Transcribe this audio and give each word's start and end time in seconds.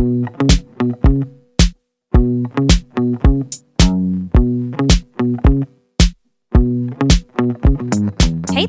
Hey 0.00 0.06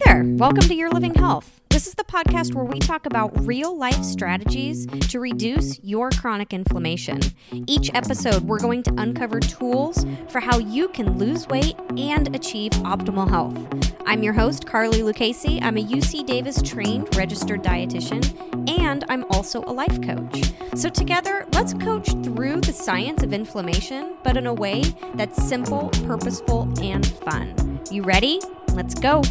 there, 0.06 0.26
welcome 0.36 0.60
to 0.64 0.76
Your 0.76 0.90
Living 0.90 1.14
Health. 1.14 1.62
This 1.70 1.88
is 1.88 1.94
the 1.94 2.04
podcast 2.04 2.54
where 2.54 2.66
we 2.66 2.80
talk 2.80 3.06
about 3.06 3.32
real 3.48 3.78
life 3.78 4.04
strategies 4.04 4.86
to 4.88 5.22
reduce 5.22 5.82
your 5.82 6.10
chronic 6.10 6.52
inflammation. 6.52 7.22
Each 7.66 7.90
episode, 7.94 8.44
we're 8.44 8.60
going 8.60 8.84
to 8.84 8.94
uncover 8.98 9.40
tools 9.40 10.06
for 10.28 10.42
how 10.42 10.58
you 10.58 10.90
can 10.90 11.18
lose 11.18 11.48
weight 11.48 11.78
and 11.98 12.36
achieve 12.36 12.72
optimal 12.84 13.30
health. 13.30 13.91
I'm 14.06 14.24
your 14.24 14.34
host, 14.34 14.66
Carly 14.66 15.04
Lucchese. 15.04 15.60
I'm 15.62 15.78
a 15.78 15.84
UC 15.84 16.26
Davis 16.26 16.62
trained 16.62 17.16
registered 17.16 17.64
dietitian, 17.64 18.70
and 18.70 19.04
I'm 19.10 19.24
also 19.32 19.64
a 19.64 19.72
life 19.72 20.02
coach. 20.02 20.52
So, 20.76 20.90
together, 20.90 21.46
let's 21.54 21.74
coach 21.74 22.10
through 22.24 22.62
the 22.62 22.74
science 22.74 23.24
of 23.24 23.34
inflammation, 23.34 24.16
but 24.24 24.38
in 24.38 24.48
a 24.48 24.54
way 24.54 24.84
that's 25.16 25.42
simple, 25.48 25.90
purposeful, 26.06 26.72
and 26.82 27.06
fun. 27.06 27.80
You 27.92 28.04
ready? 28.04 28.40
Let's 28.74 28.94
go. 28.96 29.22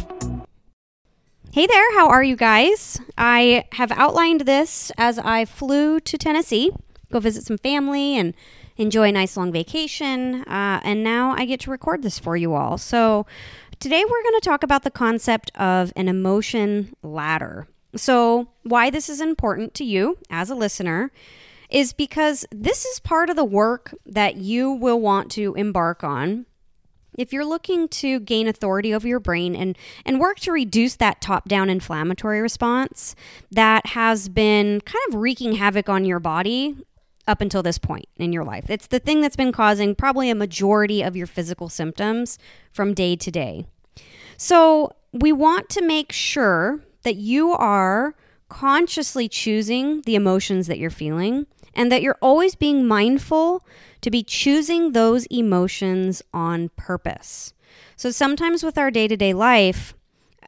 Hey 1.51 1.67
there, 1.67 1.97
how 1.97 2.07
are 2.07 2.23
you 2.23 2.37
guys? 2.37 3.01
I 3.17 3.65
have 3.73 3.91
outlined 3.91 4.41
this 4.41 4.91
as 4.97 5.19
I 5.19 5.43
flew 5.45 5.99
to 5.99 6.17
Tennessee, 6.17 6.71
go 7.11 7.19
visit 7.19 7.43
some 7.43 7.57
family 7.57 8.17
and 8.17 8.33
enjoy 8.77 9.09
a 9.09 9.11
nice 9.11 9.37
long 9.37 9.51
vacation. 9.51 10.43
Uh, 10.43 10.79
and 10.83 11.03
now 11.03 11.35
I 11.37 11.45
get 11.45 11.59
to 11.61 11.71
record 11.71 12.03
this 12.03 12.19
for 12.19 12.35
you 12.37 12.53
all. 12.53 12.77
So 12.77 13.25
today 13.81 14.05
we're 14.05 14.21
going 14.21 14.39
to 14.39 14.47
talk 14.47 14.61
about 14.63 14.83
the 14.83 14.91
concept 14.91 15.51
of 15.55 15.91
an 15.95 16.07
emotion 16.07 16.95
ladder. 17.01 17.67
So, 17.95 18.47
why 18.63 18.89
this 18.89 19.09
is 19.09 19.19
important 19.19 19.73
to 19.73 19.83
you 19.83 20.17
as 20.29 20.49
a 20.49 20.55
listener 20.55 21.11
is 21.69 21.91
because 21.91 22.45
this 22.51 22.85
is 22.85 22.99
part 22.99 23.29
of 23.29 23.35
the 23.35 23.43
work 23.43 23.93
that 24.05 24.37
you 24.37 24.71
will 24.71 24.99
want 24.99 25.31
to 25.31 25.55
embark 25.55 26.03
on 26.03 26.45
if 27.17 27.33
you're 27.33 27.45
looking 27.45 27.89
to 27.89 28.19
gain 28.21 28.47
authority 28.47 28.93
over 28.93 29.07
your 29.07 29.19
brain 29.19 29.55
and, 29.55 29.77
and 30.05 30.19
work 30.19 30.39
to 30.39 30.51
reduce 30.51 30.95
that 30.95 31.19
top 31.19 31.49
down 31.49 31.69
inflammatory 31.69 32.39
response 32.39 33.15
that 33.51 33.85
has 33.87 34.29
been 34.29 34.79
kind 34.81 35.03
of 35.09 35.15
wreaking 35.15 35.53
havoc 35.53 35.89
on 35.89 36.05
your 36.05 36.19
body 36.19 36.77
up 37.27 37.41
until 37.41 37.63
this 37.63 37.77
point 37.77 38.05
in 38.17 38.33
your 38.33 38.43
life, 38.43 38.69
it's 38.69 38.87
the 38.87 38.99
thing 38.99 39.21
that's 39.21 39.35
been 39.35 39.51
causing 39.51 39.95
probably 39.95 40.29
a 40.29 40.35
majority 40.35 41.01
of 41.01 41.15
your 41.15 41.27
physical 41.27 41.69
symptoms 41.69 42.37
from 42.71 42.93
day 42.93 43.15
to 43.15 43.31
day. 43.31 43.65
So, 44.37 44.93
we 45.13 45.31
want 45.31 45.69
to 45.69 45.81
make 45.81 46.11
sure 46.11 46.79
that 47.03 47.15
you 47.15 47.51
are 47.51 48.15
consciously 48.49 49.27
choosing 49.27 50.01
the 50.01 50.15
emotions 50.15 50.67
that 50.67 50.77
you're 50.77 50.89
feeling 50.89 51.47
and 51.73 51.91
that 51.91 52.01
you're 52.01 52.17
always 52.21 52.55
being 52.55 52.87
mindful 52.87 53.65
to 54.01 54.11
be 54.11 54.23
choosing 54.23 54.91
those 54.91 55.25
emotions 55.27 56.21
on 56.33 56.69
purpose. 56.75 57.53
So 57.95 58.11
sometimes 58.11 58.63
with 58.63 58.77
our 58.77 58.91
day 58.91 59.07
to 59.07 59.15
day 59.15 59.33
life, 59.33 59.93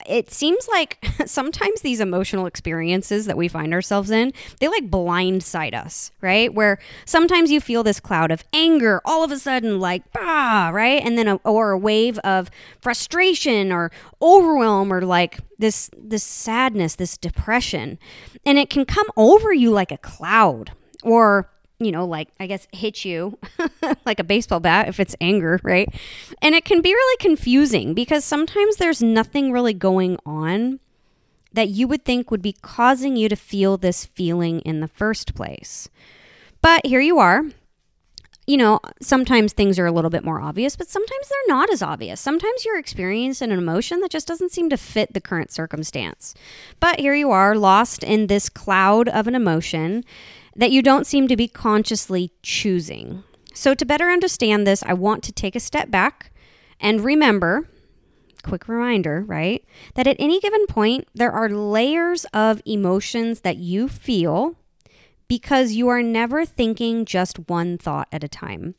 it 0.07 0.31
seems 0.31 0.67
like 0.67 1.03
sometimes 1.25 1.81
these 1.81 1.99
emotional 1.99 2.45
experiences 2.45 3.25
that 3.25 3.37
we 3.37 3.47
find 3.47 3.73
ourselves 3.73 4.11
in, 4.11 4.33
they 4.59 4.67
like 4.67 4.89
blindside 4.89 5.73
us, 5.73 6.11
right? 6.21 6.53
Where 6.53 6.79
sometimes 7.05 7.51
you 7.51 7.61
feel 7.61 7.83
this 7.83 7.99
cloud 7.99 8.31
of 8.31 8.43
anger 8.53 9.01
all 9.05 9.23
of 9.23 9.31
a 9.31 9.37
sudden, 9.39 9.79
like, 9.79 10.03
bah, 10.13 10.69
right? 10.73 11.01
And 11.03 11.17
then, 11.17 11.27
a, 11.27 11.35
or 11.43 11.71
a 11.71 11.77
wave 11.77 12.19
of 12.19 12.49
frustration 12.81 13.71
or 13.71 13.91
overwhelm 14.21 14.91
or 14.91 15.01
like 15.01 15.39
this, 15.57 15.89
this 15.97 16.23
sadness, 16.23 16.95
this 16.95 17.17
depression. 17.17 17.97
And 18.45 18.57
it 18.57 18.69
can 18.69 18.85
come 18.85 19.07
over 19.15 19.53
you 19.53 19.71
like 19.71 19.91
a 19.91 19.97
cloud 19.97 20.71
or 21.03 21.49
you 21.85 21.91
know, 21.91 22.05
like 22.05 22.29
I 22.39 22.47
guess 22.47 22.67
hit 22.71 23.05
you 23.05 23.37
like 24.05 24.19
a 24.19 24.23
baseball 24.23 24.59
bat 24.59 24.87
if 24.87 24.99
it's 24.99 25.15
anger, 25.21 25.59
right? 25.63 25.89
And 26.41 26.55
it 26.55 26.65
can 26.65 26.81
be 26.81 26.93
really 26.93 27.17
confusing 27.17 27.93
because 27.93 28.23
sometimes 28.25 28.77
there's 28.77 29.01
nothing 29.01 29.51
really 29.51 29.73
going 29.73 30.17
on 30.25 30.79
that 31.53 31.69
you 31.69 31.87
would 31.87 32.03
think 32.03 32.31
would 32.31 32.41
be 32.41 32.53
causing 32.61 33.15
you 33.15 33.29
to 33.29 33.35
feel 33.35 33.77
this 33.77 34.05
feeling 34.05 34.59
in 34.61 34.79
the 34.79 34.87
first 34.87 35.35
place. 35.35 35.87
But 36.61 36.85
here 36.85 37.01
you 37.01 37.19
are. 37.19 37.43
You 38.45 38.57
know, 38.57 38.81
sometimes 39.01 39.53
things 39.53 39.79
are 39.79 39.85
a 39.85 39.91
little 39.91 40.09
bit 40.09 40.25
more 40.25 40.41
obvious, 40.41 40.75
but 40.75 40.89
sometimes 40.89 41.29
they're 41.29 41.55
not 41.55 41.71
as 41.71 41.81
obvious. 41.81 42.19
Sometimes 42.19 42.65
you're 42.65 42.77
experiencing 42.77 43.51
an 43.51 43.57
emotion 43.57 44.01
that 44.01 44.11
just 44.11 44.27
doesn't 44.27 44.51
seem 44.51 44.69
to 44.69 44.75
fit 44.75 45.13
the 45.13 45.21
current 45.21 45.49
circumstance. 45.49 46.35
But 46.81 46.99
here 46.99 47.13
you 47.13 47.31
are, 47.31 47.55
lost 47.55 48.03
in 48.03 48.27
this 48.27 48.49
cloud 48.49 49.07
of 49.07 49.27
an 49.27 49.35
emotion 49.35 50.03
that 50.55 50.71
you 50.71 50.81
don't 50.81 51.07
seem 51.07 51.27
to 51.27 51.35
be 51.35 51.47
consciously 51.47 52.31
choosing. 52.41 53.23
So, 53.53 53.73
to 53.75 53.85
better 53.85 54.09
understand 54.09 54.65
this, 54.65 54.83
I 54.83 54.93
want 54.93 55.23
to 55.23 55.31
take 55.31 55.55
a 55.55 55.59
step 55.59 55.91
back 55.91 56.31
and 56.79 57.01
remember 57.01 57.69
quick 58.43 58.67
reminder, 58.67 59.23
right? 59.25 59.65
That 59.95 60.07
at 60.07 60.17
any 60.19 60.39
given 60.39 60.67
point, 60.67 61.07
there 61.15 61.31
are 61.31 61.49
layers 61.49 62.25
of 62.25 62.61
emotions 62.65 63.41
that 63.41 63.57
you 63.57 63.87
feel 63.87 64.55
because 65.27 65.71
you 65.71 65.87
are 65.87 66.03
never 66.03 66.45
thinking 66.45 67.05
just 67.05 67.49
one 67.49 67.77
thought 67.77 68.07
at 68.11 68.23
a 68.23 68.27
time. 68.27 68.75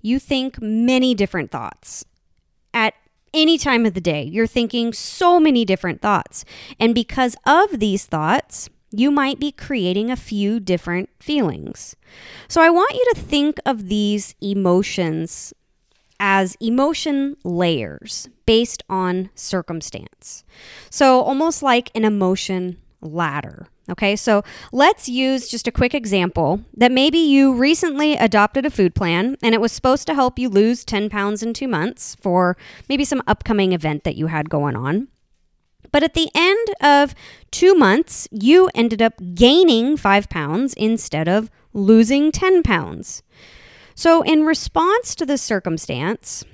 You 0.00 0.18
think 0.18 0.62
many 0.62 1.14
different 1.14 1.50
thoughts 1.50 2.04
at 2.72 2.94
any 3.34 3.58
time 3.58 3.84
of 3.84 3.94
the 3.94 4.00
day. 4.00 4.22
You're 4.22 4.46
thinking 4.46 4.92
so 4.92 5.38
many 5.38 5.64
different 5.64 6.00
thoughts. 6.00 6.44
And 6.78 6.94
because 6.94 7.36
of 7.44 7.80
these 7.80 8.06
thoughts, 8.06 8.70
you 8.90 9.10
might 9.10 9.38
be 9.38 9.52
creating 9.52 10.10
a 10.10 10.16
few 10.16 10.60
different 10.60 11.10
feelings. 11.20 11.96
So 12.48 12.60
I 12.60 12.70
want 12.70 12.94
you 12.94 13.04
to 13.14 13.20
think 13.20 13.58
of 13.64 13.88
these 13.88 14.34
emotions 14.40 15.54
as 16.18 16.56
emotion 16.60 17.36
layers 17.44 18.28
based 18.46 18.82
on 18.90 19.30
circumstance. 19.34 20.44
So 20.90 21.20
almost 21.22 21.62
like 21.62 21.90
an 21.94 22.04
emotion 22.04 22.76
ladder. 23.00 23.68
Okay, 23.88 24.14
so 24.14 24.44
let's 24.70 25.08
use 25.08 25.48
just 25.48 25.66
a 25.66 25.72
quick 25.72 25.94
example 25.94 26.60
that 26.76 26.92
maybe 26.92 27.18
you 27.18 27.52
recently 27.54 28.12
adopted 28.14 28.64
a 28.64 28.70
food 28.70 28.94
plan 28.94 29.36
and 29.42 29.54
it 29.54 29.60
was 29.60 29.72
supposed 29.72 30.06
to 30.06 30.14
help 30.14 30.38
you 30.38 30.48
lose 30.48 30.84
10 30.84 31.10
pounds 31.10 31.42
in 31.42 31.52
two 31.52 31.66
months 31.66 32.16
for 32.20 32.56
maybe 32.88 33.04
some 33.04 33.22
upcoming 33.26 33.72
event 33.72 34.04
that 34.04 34.16
you 34.16 34.28
had 34.28 34.48
going 34.48 34.76
on. 34.76 35.08
But 35.92 36.02
at 36.02 36.14
the 36.14 36.30
end 36.34 36.68
of 36.80 37.14
two 37.50 37.74
months, 37.74 38.28
you 38.30 38.70
ended 38.74 39.02
up 39.02 39.14
gaining 39.34 39.96
five 39.96 40.28
pounds 40.28 40.74
instead 40.74 41.28
of 41.28 41.50
losing 41.72 42.32
10 42.32 42.62
pounds. 42.62 43.22
So, 43.94 44.22
in 44.22 44.44
response 44.44 45.14
to 45.16 45.26
this 45.26 45.42
circumstance, 45.42 46.44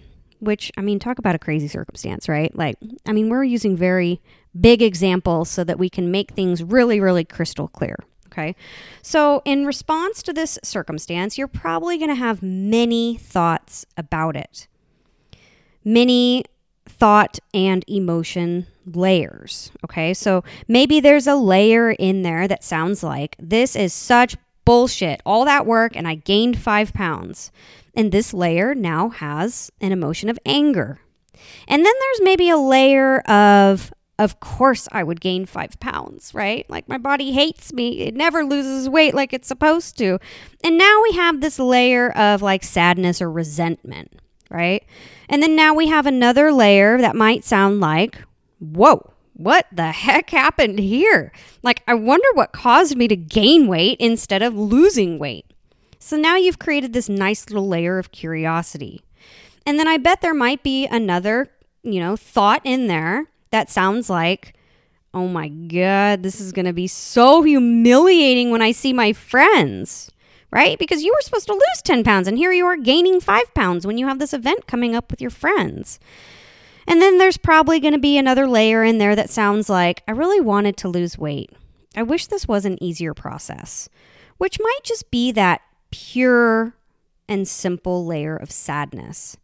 which, 0.41 0.73
I 0.77 0.81
mean, 0.81 0.99
talk 0.99 1.19
about 1.19 1.35
a 1.35 1.39
crazy 1.39 1.69
circumstance, 1.69 2.29
right? 2.29 2.55
Like, 2.57 2.77
I 3.07 3.13
mean, 3.13 3.29
we're 3.29 3.45
using 3.45 3.77
very 3.77 4.21
big 4.59 4.83
examples 4.83 5.49
so 5.51 5.65
that 5.65 5.79
we 5.79 5.89
can 5.89 6.11
make 6.11 6.33
things 6.33 6.63
really, 6.63 7.01
really 7.01 7.25
crystal 7.25 7.69
clear. 7.69 7.97
Okay. 8.27 8.55
So, 9.03 9.43
in 9.45 9.65
response 9.65 10.23
to 10.25 10.33
this 10.33 10.59
circumstance, 10.63 11.39
you're 11.39 11.49
probably 11.49 11.97
going 11.99 12.11
to 12.11 12.17
have 12.17 12.43
many 12.43 13.17
thoughts 13.17 13.87
about 13.97 14.37
it. 14.37 14.67
Many 15.85 16.45
thought 16.87 17.39
and 17.55 17.85
emotion 17.89 18.67
layers. 18.87 19.73
Okay, 19.85 20.15
so 20.15 20.45
maybe 20.69 21.01
there's 21.01 21.27
a 21.27 21.37
layer 21.37 21.91
in 21.91 22.23
there 22.23 22.47
that 22.49 22.65
sounds 22.65 23.03
like 23.03 23.37
this 23.39 23.75
is 23.77 23.93
such 23.93 24.37
bullshit, 24.65 25.21
all 25.25 25.45
that 25.45 25.67
work, 25.67 25.97
and 25.97 26.07
I 26.07 26.17
gained 26.17 26.59
five 26.59 26.93
pounds. 26.93 27.51
And 27.95 28.13
this 28.13 28.35
layer 28.35 28.75
now 28.75 29.09
has 29.09 29.71
an 29.81 29.93
emotion 29.93 30.29
of 30.29 30.39
anger. 30.45 31.01
And 31.67 31.85
then 31.85 31.95
there's 31.99 32.21
maybe 32.25 32.51
a 32.51 32.59
layer 32.59 33.21
of, 33.21 33.93
of 34.19 34.41
course, 34.41 34.89
I 34.93 35.03
would 35.03 35.21
gain 35.21 35.47
five 35.47 35.79
pounds, 35.81 36.35
right? 36.35 36.69
Like 36.69 36.89
my 36.89 36.99
body 36.99 37.33
hates 37.33 37.73
me. 37.73 38.01
It 38.01 38.15
never 38.15 38.45
loses 38.45 38.89
weight 38.89 39.15
like 39.15 39.33
it's 39.33 39.49
supposed 39.49 39.97
to. 39.99 40.19
And 40.63 40.77
now 40.77 41.03
we 41.03 41.13
have 41.13 41.41
this 41.41 41.59
layer 41.59 42.11
of 42.13 42.43
like 42.43 42.65
sadness 42.65 43.23
or 43.23 43.31
resentment, 43.31 44.21
right? 44.51 44.85
And 45.29 45.43
then 45.43 45.57
now 45.57 45.73
we 45.73 45.87
have 45.87 46.07
another 46.07 46.53
layer 46.53 46.99
that 46.99 47.17
might 47.17 47.45
sound 47.45 47.81
like, 47.81 48.19
whoa, 48.59 49.13
what 49.35 49.67
the 49.71 49.93
heck 49.93 50.31
happened 50.31 50.79
here? 50.79 51.33
Like, 51.63 51.83
I 51.87 51.95
wonder 51.95 52.29
what 52.35 52.53
caused 52.53 52.97
me 52.97 53.07
to 53.09 53.17
gain 53.17 53.67
weight 53.67 53.99
instead 54.01 54.43
of 54.43 54.57
losing 54.57 55.19
weight. 55.19 55.47
So 55.99 56.17
now 56.17 56.37
you've 56.37 56.59
created 56.59 56.93
this 56.93 57.09
nice 57.09 57.49
little 57.49 57.69
layer 57.69 57.99
of 57.99 58.13
curiosity. 58.13 59.03
And 59.67 59.79
then 59.79 59.89
I 59.89 59.99
bet 59.99 60.21
there 60.21 60.35
might 60.35 60.63
be 60.63 60.87
another, 60.87 61.51
you 61.83 62.01
know, 62.01 62.17
thought 62.17 62.63
in 62.65 62.87
there 62.87 63.27
that 63.51 63.71
sounds 63.71 64.09
like, 64.09 64.55
oh 65.13 65.27
my 65.27 65.49
God, 65.49 66.23
this 66.23 66.41
is 66.41 66.53
going 66.53 66.67
to 66.67 66.73
be 66.73 66.87
so 66.87 67.43
humiliating 67.43 68.51
when 68.51 68.63
I 68.63 68.73
see 68.73 68.93
my 68.93 69.13
friends, 69.13 70.11
right? 70.51 70.79
Because 70.79 71.03
you 71.03 71.13
were 71.13 71.23
supposed 71.23 71.47
to 71.47 71.55
lose 71.55 71.83
10 71.85 72.05
pounds 72.05 72.29
and 72.29 72.39
here 72.39 72.53
you 72.53 72.67
are 72.67 72.77
gaining 72.77 73.21
five 73.21 73.53
pounds 73.55 73.87
when 73.87 73.99
you 73.99 74.07
have 74.07 74.19
this 74.19 74.33
event 74.33 74.67
coming 74.67 74.95
up 74.95 75.11
with 75.11 75.21
your 75.21 75.31
friends. 75.31 75.99
And 76.87 77.03
then 77.03 77.19
there's 77.19 77.37
probably 77.37 77.81
going 77.81 77.95
to 77.95 77.99
be 77.99 78.17
another 78.17 78.47
layer 78.47 78.85
in 78.85 78.99
there 78.99 79.17
that 79.17 79.31
sounds 79.31 79.69
like, 79.69 80.03
I 80.07 80.13
really 80.13 80.41
wanted 80.41 80.77
to 80.79 80.89
lose 80.89 81.19
weight. 81.19 81.51
I 81.97 82.03
wish 82.03 82.27
this 82.27 82.47
was 82.47 82.65
an 82.65 82.83
easier 82.83 83.15
process. 83.15 83.89
which 84.39 84.61
might 84.61 84.81
just 84.85 85.11
be 85.11 85.33
that 85.33 85.63
pure 85.91 86.75
and 87.29 87.49
simple 87.49 88.05
layer 88.05 88.37
of 88.37 88.51
sadness. 88.51 89.37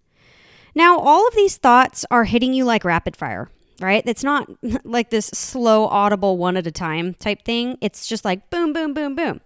Now, 0.74 0.98
all 0.98 1.26
of 1.26 1.34
these 1.34 1.56
thoughts 1.56 2.04
are 2.10 2.24
hitting 2.24 2.52
you 2.54 2.64
like 2.64 2.84
rapid 2.84 3.16
fire, 3.16 3.50
right? 3.80 4.02
It's 4.06 4.24
not 4.24 4.48
like 4.84 5.10
this 5.10 5.26
slow, 5.26 5.86
audible, 5.86 6.36
one 6.36 6.56
at 6.56 6.66
a 6.66 6.70
time 6.70 7.14
type 7.14 7.44
thing. 7.44 7.78
It's 7.80 8.06
just 8.06 8.24
like 8.24 8.50
boom, 8.50 8.72
boom, 8.72 8.94
boom, 8.94 9.14
boom. 9.14 9.40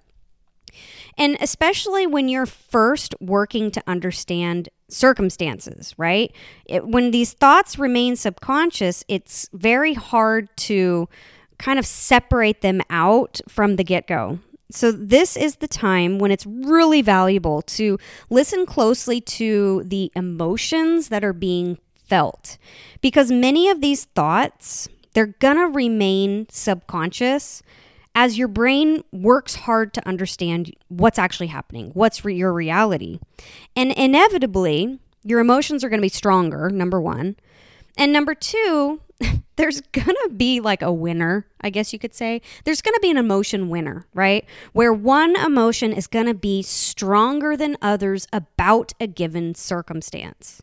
And 1.16 1.36
especially 1.40 2.06
when 2.06 2.28
you're 2.28 2.44
first 2.46 3.14
working 3.20 3.70
to 3.70 3.82
understand 3.86 4.68
circumstances, 4.88 5.94
right? 5.96 6.32
It, 6.66 6.86
when 6.86 7.10
these 7.10 7.32
thoughts 7.32 7.78
remain 7.78 8.16
subconscious, 8.16 9.04
it's 9.08 9.48
very 9.52 9.94
hard 9.94 10.48
to 10.58 11.08
kind 11.58 11.78
of 11.78 11.86
separate 11.86 12.60
them 12.60 12.82
out 12.90 13.40
from 13.48 13.76
the 13.76 13.84
get 13.84 14.06
go. 14.06 14.38
So, 14.70 14.90
this 14.90 15.36
is 15.36 15.56
the 15.56 15.68
time 15.68 16.18
when 16.18 16.32
it's 16.32 16.44
really 16.44 17.00
valuable 17.00 17.62
to 17.62 17.98
listen 18.30 18.66
closely 18.66 19.20
to 19.20 19.84
the 19.84 20.10
emotions 20.16 21.08
that 21.08 21.24
are 21.24 21.32
being 21.32 21.78
felt 21.94 22.58
because 23.00 23.30
many 23.30 23.68
of 23.68 23.80
these 23.80 24.04
thoughts 24.04 24.88
they're 25.12 25.26
to 25.56 25.66
remain 25.66 26.46
subconscious 26.50 27.62
as 28.16 28.38
your 28.38 28.48
brain 28.48 29.04
works 29.12 29.54
hard 29.54 29.92
to 29.92 30.08
understand 30.08 30.74
what's 30.88 31.18
actually 31.18 31.48
happening, 31.48 31.90
what's 31.92 32.24
re- 32.24 32.34
your 32.34 32.52
reality. 32.52 33.20
And 33.76 33.92
inevitably, 33.92 34.98
your 35.22 35.38
emotions 35.38 35.84
are 35.84 35.90
going 35.90 36.00
to 36.00 36.04
be 36.04 36.08
stronger, 36.08 36.70
number 36.70 36.98
one. 36.98 37.36
And 37.98 38.14
number 38.14 38.34
two, 38.34 39.02
there's 39.56 39.82
going 39.92 40.16
to 40.24 40.30
be 40.34 40.60
like 40.60 40.80
a 40.80 40.92
winner, 40.92 41.46
I 41.60 41.68
guess 41.68 41.92
you 41.92 41.98
could 41.98 42.14
say. 42.14 42.40
There's 42.64 42.80
going 42.80 42.94
to 42.94 43.00
be 43.02 43.10
an 43.10 43.18
emotion 43.18 43.68
winner, 43.68 44.06
right? 44.14 44.46
Where 44.72 44.94
one 44.94 45.36
emotion 45.36 45.92
is 45.92 46.06
going 46.06 46.26
to 46.26 46.34
be 46.34 46.62
stronger 46.62 47.54
than 47.54 47.76
others 47.82 48.26
about 48.32 48.94
a 48.98 49.06
given 49.06 49.54
circumstance. 49.54 50.62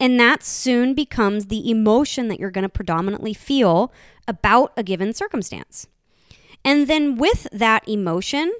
And 0.00 0.18
that 0.18 0.42
soon 0.42 0.94
becomes 0.94 1.46
the 1.46 1.70
emotion 1.70 2.26
that 2.26 2.40
you're 2.40 2.50
going 2.50 2.62
to 2.62 2.68
predominantly 2.68 3.34
feel 3.34 3.92
about 4.26 4.72
a 4.76 4.82
given 4.82 5.12
circumstance. 5.12 5.86
And 6.64 6.86
then 6.86 7.16
with 7.16 7.46
that 7.52 7.88
emotion, 7.88 8.52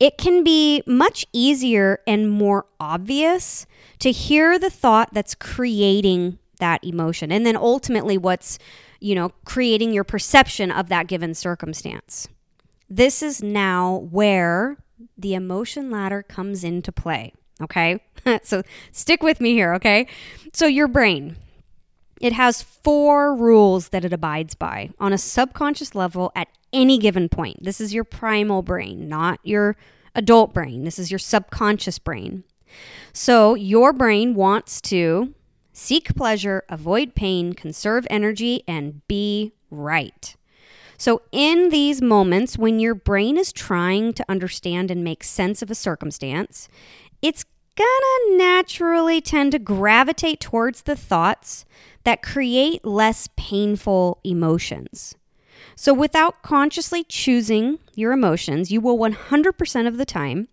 it 0.00 0.16
can 0.16 0.44
be 0.44 0.82
much 0.86 1.26
easier 1.32 2.00
and 2.06 2.30
more 2.30 2.66
obvious 2.78 3.66
to 3.98 4.12
hear 4.12 4.58
the 4.58 4.70
thought 4.70 5.12
that's 5.12 5.34
creating 5.34 6.38
that 6.60 6.82
emotion. 6.84 7.32
And 7.32 7.44
then 7.44 7.56
ultimately, 7.56 8.16
what's, 8.16 8.58
you 9.00 9.14
know, 9.14 9.32
creating 9.44 9.92
your 9.92 10.04
perception 10.04 10.70
of 10.70 10.88
that 10.88 11.06
given 11.08 11.34
circumstance. 11.34 12.28
This 12.88 13.22
is 13.22 13.42
now 13.42 14.08
where 14.10 14.78
the 15.16 15.34
emotion 15.34 15.90
ladder 15.90 16.22
comes 16.22 16.64
into 16.64 16.92
play. 16.92 17.32
Okay. 17.60 18.00
so 18.42 18.62
stick 18.92 19.22
with 19.22 19.40
me 19.40 19.52
here. 19.52 19.74
Okay. 19.74 20.06
So 20.52 20.66
your 20.66 20.88
brain, 20.88 21.36
it 22.20 22.32
has 22.32 22.62
four 22.62 23.34
rules 23.34 23.88
that 23.88 24.04
it 24.04 24.12
abides 24.12 24.54
by 24.54 24.90
on 24.98 25.12
a 25.12 25.18
subconscious 25.18 25.94
level 25.94 26.32
at 26.34 26.48
any 26.72 26.98
given 26.98 27.28
point. 27.28 27.62
This 27.62 27.80
is 27.80 27.94
your 27.94 28.04
primal 28.04 28.62
brain, 28.62 29.08
not 29.08 29.40
your 29.42 29.76
adult 30.14 30.52
brain. 30.52 30.84
This 30.84 30.98
is 30.98 31.10
your 31.10 31.18
subconscious 31.18 31.98
brain. 31.98 32.44
So 33.12 33.54
your 33.54 33.92
brain 33.92 34.34
wants 34.34 34.80
to 34.82 35.34
seek 35.72 36.14
pleasure, 36.16 36.64
avoid 36.68 37.14
pain, 37.14 37.52
conserve 37.52 38.06
energy, 38.10 38.64
and 38.66 39.06
be 39.06 39.52
right. 39.70 40.34
So, 41.00 41.22
in 41.30 41.68
these 41.68 42.02
moments 42.02 42.58
when 42.58 42.80
your 42.80 42.96
brain 42.96 43.38
is 43.38 43.52
trying 43.52 44.12
to 44.14 44.24
understand 44.28 44.90
and 44.90 45.04
make 45.04 45.22
sense 45.22 45.62
of 45.62 45.70
a 45.70 45.76
circumstance, 45.76 46.68
it's 47.22 47.44
gonna 47.76 48.36
naturally 48.36 49.20
tend 49.20 49.52
to 49.52 49.60
gravitate 49.60 50.40
towards 50.40 50.82
the 50.82 50.96
thoughts 50.96 51.64
that 52.02 52.22
create 52.22 52.84
less 52.84 53.28
painful 53.36 54.18
emotions. 54.24 55.14
So, 55.80 55.94
without 55.94 56.42
consciously 56.42 57.04
choosing 57.04 57.78
your 57.94 58.10
emotions, 58.10 58.72
you 58.72 58.80
will 58.80 58.98
100% 58.98 59.86
of 59.86 59.96
the 59.96 60.04
time 60.04 60.48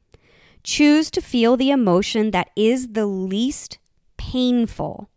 choose 0.62 1.10
to 1.10 1.20
feel 1.20 1.58
the 1.58 1.72
emotion 1.72 2.30
that 2.30 2.52
is 2.56 2.90
the 2.90 3.08
least 3.08 3.80
painful 4.18 5.10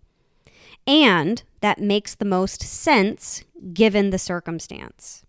and 0.87 1.43
that 1.61 1.79
makes 1.79 2.15
the 2.15 2.25
most 2.25 2.63
sense 2.63 3.45
given 3.75 4.09
the 4.09 4.19
circumstance. 4.19 5.27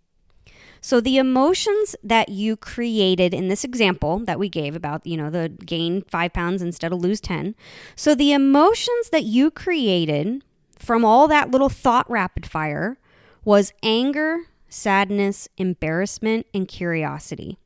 So 0.79 1.01
the 1.01 1.17
emotions 1.17 1.97
that 2.01 2.29
you 2.29 2.55
created 2.55 3.33
in 3.33 3.49
this 3.49 3.65
example 3.65 4.19
that 4.19 4.39
we 4.39 4.47
gave 4.47 4.77
about, 4.77 5.05
you 5.05 5.17
know, 5.17 5.29
the 5.29 5.49
gain 5.49 6.03
5 6.03 6.31
pounds 6.31 6.61
instead 6.61 6.93
of 6.93 7.01
lose 7.01 7.19
10. 7.19 7.53
So 7.97 8.15
the 8.15 8.31
emotions 8.31 9.09
that 9.11 9.25
you 9.25 9.51
created 9.51 10.41
from 10.77 11.03
all 11.03 11.27
that 11.27 11.51
little 11.51 11.67
thought 11.67 12.09
rapid 12.09 12.45
fire 12.45 12.97
was 13.43 13.73
anger, 13.83 14.45
sadness, 14.69 15.47
embarrassment, 15.57 16.45
and 16.53 16.67
curiosity. 16.67 17.57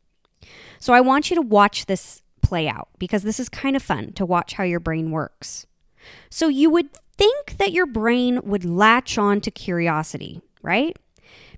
So 0.80 0.94
I 0.94 1.02
want 1.02 1.30
you 1.30 1.36
to 1.36 1.42
watch 1.42 1.86
this 1.86 2.22
play 2.42 2.68
out 2.68 2.90
because 3.00 3.24
this 3.24 3.40
is 3.40 3.50
kind 3.50 3.76
of 3.76 3.84
fun 3.84 4.14
to 4.14 4.26
watch 4.26 4.54
how 4.54 4.64
your 4.64 4.80
brain 4.80 5.12
works. 5.12 5.66
So 6.30 6.48
you 6.48 6.70
would 6.70 6.90
think 7.18 7.58
that 7.58 7.72
your 7.72 7.86
brain 7.86 8.42
would 8.44 8.66
latch 8.66 9.18
on 9.18 9.42
to 9.42 9.52
curiosity, 9.52 10.42
right? 10.62 10.98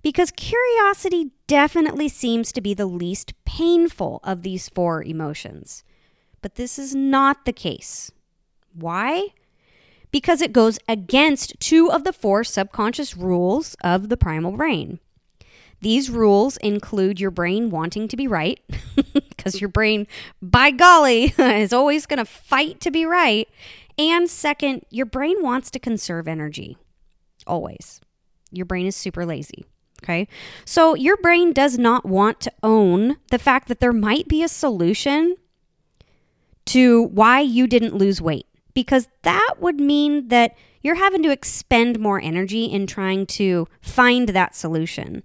Because 0.01 0.29
curiosity 0.31 1.31
definitely 1.47 2.09
seems 2.09 2.51
to 2.51 2.61
be 2.61 2.73
the 2.73 2.85
least 2.85 3.33
painful 3.45 4.19
of 4.23 4.43
these 4.43 4.69
four 4.69 5.03
emotions. 5.03 5.83
But 6.41 6.55
this 6.55 6.77
is 6.77 6.93
not 6.93 7.45
the 7.45 7.53
case. 7.53 8.11
Why? 8.73 9.29
Because 10.11 10.41
it 10.41 10.53
goes 10.53 10.77
against 10.87 11.59
two 11.59 11.91
of 11.91 12.03
the 12.03 12.13
four 12.13 12.43
subconscious 12.43 13.17
rules 13.17 13.75
of 13.83 14.09
the 14.09 14.17
primal 14.17 14.51
brain. 14.51 14.99
These 15.81 16.09
rules 16.09 16.57
include 16.57 17.19
your 17.19 17.31
brain 17.31 17.69
wanting 17.69 18.07
to 18.07 18.17
be 18.17 18.27
right, 18.27 18.59
because 19.13 19.61
your 19.61 19.69
brain, 19.69 20.07
by 20.41 20.71
golly, 20.71 21.33
is 21.37 21.73
always 21.73 22.05
going 22.05 22.17
to 22.17 22.25
fight 22.25 22.79
to 22.81 22.91
be 22.91 23.05
right. 23.05 23.47
And 23.97 24.29
second, 24.29 24.85
your 24.89 25.05
brain 25.05 25.41
wants 25.41 25.71
to 25.71 25.79
conserve 25.79 26.27
energy. 26.27 26.77
Always. 27.47 28.01
Your 28.51 28.65
brain 28.65 28.85
is 28.85 28.95
super 28.95 29.25
lazy. 29.25 29.65
Okay. 30.03 30.27
So 30.65 30.93
your 30.95 31.17
brain 31.17 31.53
does 31.53 31.77
not 31.77 32.05
want 32.05 32.39
to 32.41 32.51
own 32.61 33.17
the 33.31 33.39
fact 33.39 33.67
that 33.69 33.79
there 33.79 33.93
might 33.93 34.27
be 34.27 34.43
a 34.43 34.47
solution 34.47 35.35
to 36.65 37.03
why 37.03 37.39
you 37.39 37.67
didn't 37.67 37.95
lose 37.95 38.21
weight, 38.21 38.47
because 38.75 39.07
that 39.23 39.55
would 39.59 39.79
mean 39.79 40.27
that 40.27 40.55
you're 40.83 40.93
having 40.93 41.23
to 41.23 41.31
expend 41.31 41.99
more 41.99 42.21
energy 42.21 42.65
in 42.65 42.85
trying 42.85 43.25
to 43.25 43.67
find 43.81 44.29
that 44.29 44.53
solution. 44.53 45.23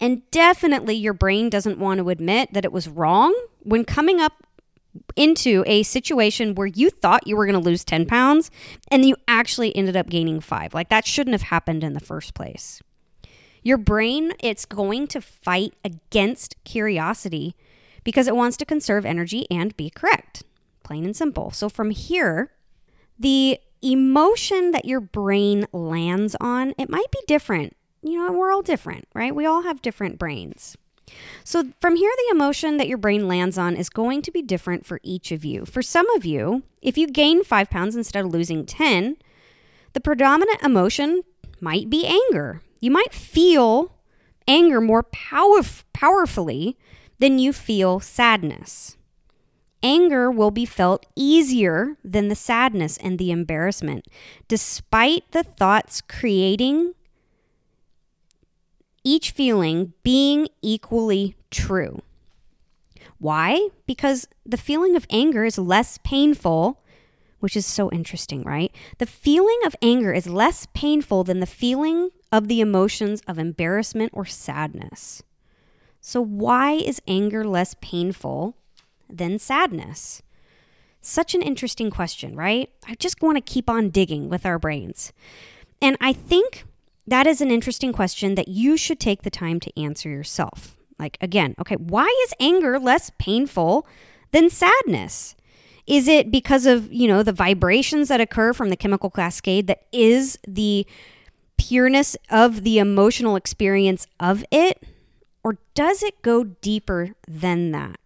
And 0.00 0.28
definitely, 0.32 0.96
your 0.96 1.12
brain 1.12 1.48
doesn't 1.48 1.78
want 1.78 1.98
to 1.98 2.10
admit 2.10 2.52
that 2.52 2.64
it 2.64 2.72
was 2.72 2.88
wrong 2.88 3.32
when 3.60 3.84
coming 3.84 4.20
up 4.20 4.32
into 5.14 5.62
a 5.66 5.84
situation 5.84 6.54
where 6.54 6.66
you 6.66 6.90
thought 6.90 7.26
you 7.26 7.36
were 7.36 7.46
going 7.46 7.58
to 7.58 7.64
lose 7.64 7.84
10 7.84 8.06
pounds 8.06 8.50
and 8.90 9.04
you 9.04 9.14
actually 9.28 9.74
ended 9.76 9.96
up 9.96 10.08
gaining 10.08 10.40
five. 10.40 10.74
Like 10.74 10.88
that 10.88 11.06
shouldn't 11.06 11.34
have 11.34 11.42
happened 11.42 11.84
in 11.84 11.92
the 11.92 12.00
first 12.00 12.34
place. 12.34 12.82
Your 13.62 13.78
brain, 13.78 14.32
it's 14.40 14.64
going 14.64 15.06
to 15.08 15.20
fight 15.20 15.74
against 15.84 16.56
curiosity 16.64 17.54
because 18.04 18.26
it 18.28 18.36
wants 18.36 18.56
to 18.56 18.64
conserve 18.64 19.04
energy 19.04 19.46
and 19.50 19.76
be 19.76 19.90
correct, 19.90 20.44
plain 20.82 21.04
and 21.04 21.16
simple. 21.16 21.50
So 21.50 21.68
from 21.68 21.90
here, 21.90 22.52
the 23.18 23.58
emotion 23.82 24.72
that 24.72 24.84
your 24.84 25.00
brain 25.00 25.66
lands 25.72 26.36
on, 26.40 26.74
it 26.78 26.90
might 26.90 27.10
be 27.10 27.20
different. 27.26 27.76
You 28.02 28.18
know, 28.18 28.32
we're 28.32 28.52
all 28.52 28.62
different, 28.62 29.08
right? 29.14 29.34
We 29.34 29.46
all 29.46 29.62
have 29.62 29.82
different 29.82 30.18
brains. 30.18 30.76
So, 31.44 31.64
from 31.80 31.96
here, 31.96 32.10
the 32.16 32.34
emotion 32.34 32.78
that 32.78 32.88
your 32.88 32.98
brain 32.98 33.28
lands 33.28 33.56
on 33.56 33.76
is 33.76 33.88
going 33.88 34.22
to 34.22 34.32
be 34.32 34.42
different 34.42 34.84
for 34.84 35.00
each 35.02 35.30
of 35.30 35.44
you. 35.44 35.64
For 35.64 35.82
some 35.82 36.08
of 36.10 36.24
you, 36.24 36.64
if 36.82 36.98
you 36.98 37.06
gain 37.06 37.44
five 37.44 37.70
pounds 37.70 37.94
instead 37.94 38.24
of 38.24 38.32
losing 38.32 38.66
10, 38.66 39.16
the 39.92 40.00
predominant 40.00 40.62
emotion 40.62 41.22
might 41.60 41.88
be 41.88 42.06
anger. 42.06 42.60
You 42.80 42.90
might 42.90 43.14
feel 43.14 43.92
anger 44.48 44.80
more 44.80 45.04
power- 45.04 45.62
powerfully 45.92 46.76
than 47.18 47.38
you 47.38 47.52
feel 47.52 48.00
sadness. 48.00 48.96
Anger 49.86 50.32
will 50.32 50.50
be 50.50 50.66
felt 50.66 51.06
easier 51.14 51.96
than 52.02 52.26
the 52.26 52.34
sadness 52.34 52.96
and 52.96 53.20
the 53.20 53.30
embarrassment, 53.30 54.08
despite 54.48 55.30
the 55.30 55.44
thoughts 55.44 56.00
creating 56.00 56.94
each 59.04 59.30
feeling 59.30 59.92
being 60.02 60.48
equally 60.60 61.36
true. 61.52 62.02
Why? 63.18 63.68
Because 63.86 64.26
the 64.44 64.56
feeling 64.56 64.96
of 64.96 65.06
anger 65.08 65.44
is 65.44 65.56
less 65.56 66.00
painful, 66.02 66.82
which 67.38 67.56
is 67.56 67.64
so 67.64 67.88
interesting, 67.92 68.42
right? 68.42 68.74
The 68.98 69.06
feeling 69.06 69.60
of 69.64 69.76
anger 69.80 70.12
is 70.12 70.26
less 70.26 70.66
painful 70.74 71.22
than 71.22 71.38
the 71.38 71.46
feeling 71.46 72.10
of 72.32 72.48
the 72.48 72.60
emotions 72.60 73.22
of 73.28 73.38
embarrassment 73.38 74.10
or 74.14 74.24
sadness. 74.24 75.22
So, 76.00 76.20
why 76.20 76.72
is 76.72 77.00
anger 77.06 77.46
less 77.46 77.76
painful 77.80 78.56
than 79.08 79.38
sadness? 79.38 80.22
Such 81.00 81.34
an 81.34 81.42
interesting 81.42 81.90
question, 81.90 82.34
right? 82.34 82.70
I 82.86 82.94
just 82.96 83.22
want 83.22 83.36
to 83.36 83.52
keep 83.52 83.70
on 83.70 83.90
digging 83.90 84.28
with 84.28 84.44
our 84.44 84.58
brains. 84.58 85.12
And 85.80 85.96
I 86.00 86.12
think 86.12 86.64
that 87.06 87.26
is 87.26 87.40
an 87.40 87.50
interesting 87.50 87.92
question 87.92 88.34
that 88.34 88.48
you 88.48 88.76
should 88.76 88.98
take 88.98 89.22
the 89.22 89.30
time 89.30 89.60
to 89.60 89.80
answer 89.80 90.08
yourself. 90.08 90.76
Like, 90.98 91.18
again, 91.20 91.54
okay, 91.60 91.76
why 91.76 92.06
is 92.24 92.34
anger 92.40 92.78
less 92.78 93.10
painful 93.18 93.86
than 94.32 94.50
sadness? 94.50 95.36
Is 95.86 96.08
it 96.08 96.30
because 96.30 96.66
of, 96.66 96.92
you 96.92 97.06
know, 97.06 97.22
the 97.22 97.32
vibrations 97.32 98.08
that 98.08 98.20
occur 98.20 98.52
from 98.52 98.70
the 98.70 98.76
chemical 98.76 99.10
cascade 99.10 99.68
that 99.68 99.82
is 99.92 100.38
the 100.48 100.86
pureness 101.58 102.16
of 102.30 102.64
the 102.64 102.78
emotional 102.78 103.36
experience 103.36 104.06
of 104.18 104.44
it? 104.50 104.82
Or 105.44 105.58
does 105.74 106.02
it 106.02 106.22
go 106.22 106.44
deeper 106.44 107.14
than 107.28 107.70
that? 107.70 108.00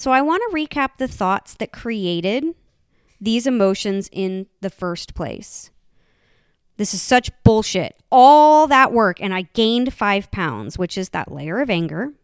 So 0.00 0.12
I 0.12 0.22
want 0.22 0.42
to 0.48 0.56
recap 0.56 0.96
the 0.96 1.06
thoughts 1.06 1.52
that 1.56 1.72
created 1.72 2.54
these 3.20 3.46
emotions 3.46 4.08
in 4.10 4.46
the 4.62 4.70
first 4.70 5.14
place. 5.14 5.70
This 6.78 6.94
is 6.94 7.02
such 7.02 7.30
bullshit. 7.44 7.96
All 8.10 8.66
that 8.68 8.94
work, 8.94 9.20
and 9.20 9.34
I 9.34 9.42
gained 9.52 9.92
five 9.92 10.30
pounds, 10.30 10.78
which 10.78 10.96
is 10.96 11.10
that 11.10 11.30
layer 11.30 11.60
of 11.60 11.68
anger. 11.68 12.14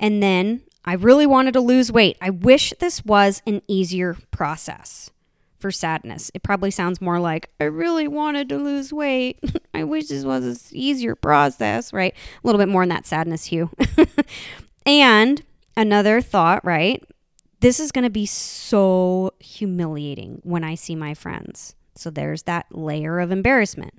And 0.00 0.20
then 0.20 0.62
I 0.84 0.94
really 0.94 1.24
wanted 1.24 1.52
to 1.52 1.60
lose 1.60 1.92
weight. 1.92 2.16
I 2.20 2.30
wish 2.30 2.74
this 2.80 3.04
was 3.04 3.42
an 3.46 3.62
easier 3.68 4.16
process 4.32 5.12
for 5.60 5.70
sadness. 5.70 6.32
It 6.34 6.42
probably 6.42 6.72
sounds 6.72 7.00
more 7.00 7.20
like, 7.20 7.48
I 7.60 7.64
really 7.66 8.08
wanted 8.08 8.48
to 8.48 8.58
lose 8.58 8.92
weight. 8.92 9.38
I 9.72 9.84
wish 9.84 10.08
this 10.08 10.24
was 10.24 10.44
an 10.44 10.56
easier 10.76 11.14
process, 11.14 11.92
right? 11.92 12.12
A 12.12 12.44
little 12.44 12.58
bit 12.58 12.68
more 12.68 12.82
in 12.82 12.88
that 12.88 13.06
sadness 13.06 13.44
hue. 13.44 13.70
and 14.84 15.44
another 15.76 16.20
thought, 16.20 16.64
right? 16.64 17.02
This 17.60 17.78
is 17.78 17.92
going 17.92 18.04
to 18.04 18.10
be 18.10 18.26
so 18.26 19.32
humiliating 19.38 20.40
when 20.42 20.64
I 20.64 20.74
see 20.74 20.94
my 20.94 21.14
friends. 21.14 21.74
So 21.94 22.10
there's 22.10 22.42
that 22.44 22.66
layer 22.70 23.20
of 23.20 23.30
embarrassment. 23.30 23.94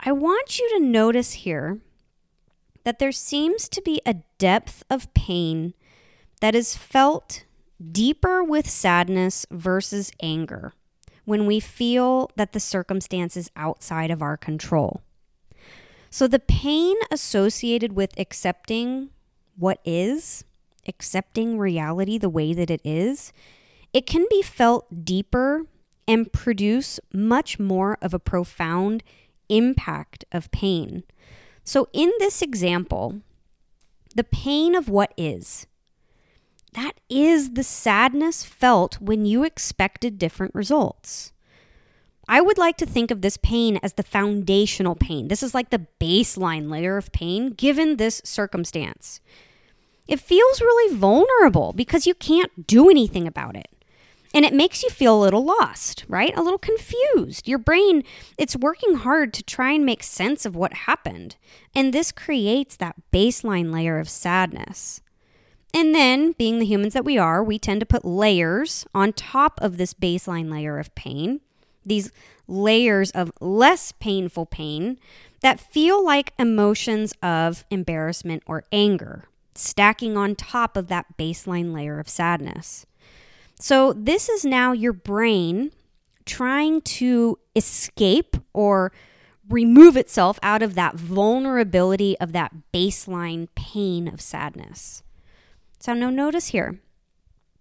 I 0.00 0.12
want 0.12 0.58
you 0.58 0.68
to 0.76 0.84
notice 0.84 1.32
here 1.32 1.78
that 2.84 2.98
there 2.98 3.12
seems 3.12 3.68
to 3.70 3.82
be 3.82 4.00
a 4.04 4.16
depth 4.38 4.84
of 4.90 5.12
pain 5.14 5.74
that 6.40 6.54
is 6.54 6.76
felt 6.76 7.44
deeper 7.92 8.42
with 8.44 8.68
sadness 8.68 9.46
versus 9.50 10.12
anger 10.22 10.72
when 11.24 11.46
we 11.46 11.60
feel 11.60 12.30
that 12.36 12.52
the 12.52 12.60
circumstance 12.60 13.36
is 13.36 13.50
outside 13.56 14.10
of 14.10 14.22
our 14.22 14.36
control. 14.36 15.02
So, 16.10 16.26
the 16.26 16.38
pain 16.38 16.96
associated 17.10 17.94
with 17.94 18.18
accepting 18.18 19.10
what 19.56 19.80
is, 19.84 20.44
accepting 20.88 21.58
reality 21.58 22.18
the 22.18 22.28
way 22.28 22.52
that 22.52 22.70
it 22.70 22.80
is, 22.84 23.32
it 23.92 24.06
can 24.06 24.26
be 24.30 24.42
felt 24.42 25.04
deeper 25.04 25.66
and 26.08 26.32
produce 26.32 27.00
much 27.12 27.58
more 27.58 27.98
of 28.00 28.14
a 28.14 28.18
profound 28.18 29.02
impact 29.48 30.24
of 30.32 30.50
pain. 30.50 31.02
So, 31.64 31.88
in 31.92 32.12
this 32.18 32.42
example, 32.42 33.20
the 34.14 34.24
pain 34.24 34.74
of 34.74 34.88
what 34.88 35.12
is, 35.16 35.66
that 36.74 37.00
is 37.08 37.54
the 37.54 37.62
sadness 37.62 38.44
felt 38.44 39.00
when 39.00 39.24
you 39.24 39.44
expected 39.44 40.18
different 40.18 40.54
results. 40.54 41.32
I 42.28 42.40
would 42.40 42.58
like 42.58 42.76
to 42.78 42.86
think 42.86 43.10
of 43.10 43.22
this 43.22 43.36
pain 43.36 43.78
as 43.82 43.94
the 43.94 44.02
foundational 44.02 44.94
pain. 44.94 45.28
This 45.28 45.42
is 45.42 45.54
like 45.54 45.70
the 45.70 45.86
baseline 46.00 46.70
layer 46.70 46.96
of 46.96 47.12
pain 47.12 47.50
given 47.50 47.96
this 47.96 48.20
circumstance. 48.24 49.20
It 50.06 50.20
feels 50.20 50.60
really 50.60 50.94
vulnerable 50.94 51.72
because 51.72 52.06
you 52.06 52.14
can't 52.14 52.66
do 52.66 52.88
anything 52.88 53.26
about 53.26 53.56
it. 53.56 53.68
And 54.34 54.44
it 54.44 54.52
makes 54.52 54.82
you 54.82 54.90
feel 54.90 55.18
a 55.18 55.22
little 55.22 55.44
lost, 55.44 56.04
right? 56.08 56.36
A 56.36 56.42
little 56.42 56.58
confused. 56.58 57.48
Your 57.48 57.58
brain, 57.58 58.02
it's 58.36 58.56
working 58.56 58.96
hard 58.96 59.32
to 59.34 59.42
try 59.42 59.72
and 59.72 59.86
make 59.86 60.02
sense 60.02 60.44
of 60.44 60.54
what 60.54 60.74
happened. 60.74 61.36
And 61.74 61.92
this 61.92 62.12
creates 62.12 62.76
that 62.76 62.96
baseline 63.12 63.72
layer 63.72 63.98
of 63.98 64.10
sadness. 64.10 65.00
And 65.72 65.94
then, 65.94 66.32
being 66.32 66.58
the 66.58 66.66
humans 66.66 66.94
that 66.94 67.04
we 67.04 67.18
are, 67.18 67.42
we 67.42 67.58
tend 67.58 67.80
to 67.80 67.86
put 67.86 68.04
layers 68.04 68.86
on 68.94 69.12
top 69.12 69.60
of 69.60 69.76
this 69.76 69.94
baseline 69.94 70.50
layer 70.50 70.78
of 70.78 70.94
pain, 70.94 71.40
these 71.84 72.12
layers 72.48 73.10
of 73.12 73.32
less 73.40 73.92
painful 73.92 74.46
pain 74.46 74.98
that 75.40 75.60
feel 75.60 76.04
like 76.04 76.32
emotions 76.38 77.12
of 77.22 77.64
embarrassment 77.70 78.42
or 78.46 78.64
anger, 78.72 79.24
stacking 79.58 80.16
on 80.16 80.34
top 80.34 80.76
of 80.76 80.88
that 80.88 81.16
baseline 81.16 81.72
layer 81.72 81.98
of 81.98 82.08
sadness. 82.08 82.86
So, 83.58 83.92
this 83.92 84.28
is 84.28 84.44
now 84.44 84.72
your 84.72 84.92
brain 84.92 85.72
trying 86.26 86.82
to 86.82 87.38
escape 87.54 88.36
or 88.52 88.92
remove 89.48 89.96
itself 89.96 90.38
out 90.42 90.62
of 90.62 90.74
that 90.74 90.96
vulnerability 90.96 92.18
of 92.18 92.32
that 92.32 92.52
baseline 92.72 93.48
pain 93.54 94.08
of 94.08 94.20
sadness. 94.20 95.02
So 95.78 95.94
now 95.94 96.10
notice 96.10 96.48
here. 96.48 96.80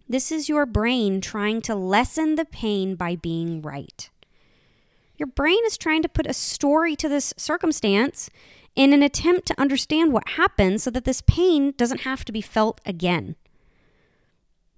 This 0.07 0.31
is 0.31 0.49
your 0.49 0.65
brain 0.65 1.21
trying 1.21 1.61
to 1.63 1.75
lessen 1.75 2.35
the 2.35 2.45
pain 2.45 2.95
by 2.95 3.15
being 3.15 3.61
right. 3.61 4.09
Your 5.17 5.27
brain 5.27 5.59
is 5.65 5.77
trying 5.77 6.01
to 6.01 6.09
put 6.09 6.27
a 6.27 6.33
story 6.33 6.95
to 6.97 7.07
this 7.07 7.33
circumstance 7.37 8.29
in 8.75 8.93
an 8.93 9.03
attempt 9.03 9.47
to 9.47 9.59
understand 9.59 10.11
what 10.11 10.29
happened 10.29 10.81
so 10.81 10.89
that 10.91 11.05
this 11.05 11.21
pain 11.21 11.73
doesn't 11.77 12.01
have 12.01 12.25
to 12.25 12.31
be 12.31 12.41
felt 12.41 12.81
again. 12.85 13.35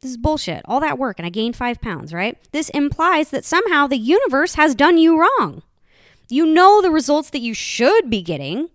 This 0.02 0.12
is 0.12 0.18
bullshit. 0.18 0.62
All 0.66 0.80
that 0.80 1.00
work, 1.00 1.18
and 1.18 1.26
I 1.26 1.30
gained 1.30 1.56
five 1.56 1.82
pounds, 1.82 2.14
right? 2.14 2.38
This 2.52 2.70
implies 2.70 3.32
that 3.32 3.46
somehow 3.46 3.88
the 3.88 3.98
universe 3.98 4.54
has 4.54 4.76
done 4.76 4.98
you 4.98 5.20
wrong. 5.20 5.64
You 6.30 6.46
know 6.46 6.82
the 6.82 6.92
results 6.92 7.30
that 7.32 7.42
you 7.42 7.54
should 7.54 8.10
be 8.10 8.22
getting, 8.22 8.70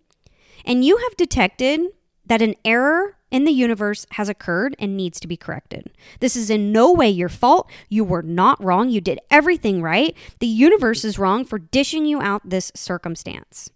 and 0.64 0.84
you 0.84 0.96
have 0.96 1.16
detected 1.16 1.80
that 2.26 2.42
an 2.42 2.54
error 2.64 3.16
in 3.30 3.44
the 3.44 3.52
universe 3.52 4.06
has 4.12 4.28
occurred 4.28 4.74
and 4.78 4.96
needs 4.96 5.20
to 5.20 5.28
be 5.28 5.36
corrected. 5.36 5.90
This 6.20 6.36
is 6.36 6.50
in 6.50 6.72
no 6.72 6.92
way 6.92 7.08
your 7.08 7.28
fault. 7.28 7.70
You 7.88 8.04
were 8.04 8.22
not 8.22 8.62
wrong. 8.62 8.90
You 8.90 9.00
did 9.00 9.20
everything 9.30 9.80
right. 9.80 10.16
The 10.40 10.46
universe 10.46 11.04
is 11.04 11.18
wrong 11.18 11.44
for 11.44 11.58
dishing 11.58 12.04
you 12.04 12.20
out 12.20 12.42
this 12.44 12.72
circumstance. 12.74 13.70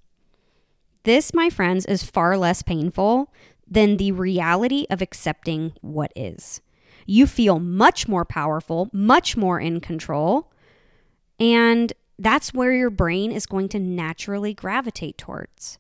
This, 1.06 1.32
my 1.32 1.50
friends, 1.50 1.86
is 1.86 2.02
far 2.02 2.36
less 2.36 2.62
painful 2.62 3.32
than 3.64 3.96
the 3.96 4.10
reality 4.10 4.86
of 4.90 5.00
accepting 5.00 5.72
what 5.80 6.10
is. 6.16 6.60
You 7.06 7.28
feel 7.28 7.60
much 7.60 8.08
more 8.08 8.24
powerful, 8.24 8.90
much 8.92 9.36
more 9.36 9.60
in 9.60 9.78
control, 9.78 10.50
and 11.38 11.92
that's 12.18 12.52
where 12.52 12.72
your 12.72 12.90
brain 12.90 13.30
is 13.30 13.46
going 13.46 13.68
to 13.68 13.78
naturally 13.78 14.52
gravitate 14.52 15.16
towards. 15.16 15.78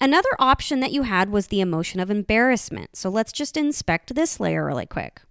Another 0.00 0.30
option 0.40 0.80
that 0.80 0.90
you 0.90 1.02
had 1.02 1.30
was 1.30 1.46
the 1.46 1.60
emotion 1.60 2.00
of 2.00 2.10
embarrassment. 2.10 2.96
So 2.96 3.08
let's 3.08 3.30
just 3.30 3.56
inspect 3.56 4.16
this 4.16 4.40
layer 4.40 4.66
really 4.66 4.86
quick. 4.86 5.22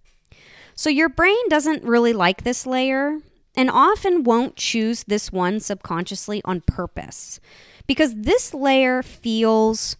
So 0.74 0.88
your 0.88 1.10
brain 1.10 1.46
doesn't 1.50 1.84
really 1.84 2.14
like 2.14 2.42
this 2.42 2.66
layer 2.66 3.18
and 3.56 3.70
often 3.70 4.22
won't 4.22 4.56
choose 4.56 5.04
this 5.04 5.32
one 5.32 5.60
subconsciously 5.60 6.42
on 6.44 6.60
purpose 6.60 7.40
because 7.86 8.14
this 8.14 8.52
layer 8.52 9.02
feels 9.02 9.96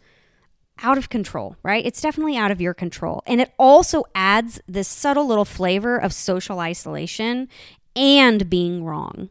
out 0.83 0.99
of 0.99 1.09
control, 1.09 1.57
right? 1.63 1.87
It's 1.87 2.01
definitely 2.01 2.37
out 2.37 2.51
of 2.51 2.61
your 2.61 2.75
control. 2.75 3.23
And 3.27 3.41
it 3.41 3.53
also 3.59 4.05
adds 4.15 4.61
this 4.69 4.89
subtle 4.89 5.27
little 5.27 5.45
flavor 5.45 5.97
of 5.97 6.13
social 6.13 6.61
isolation 6.61 7.49
and 7.95 8.51
being 8.51 8.85
wrong. 8.85 9.31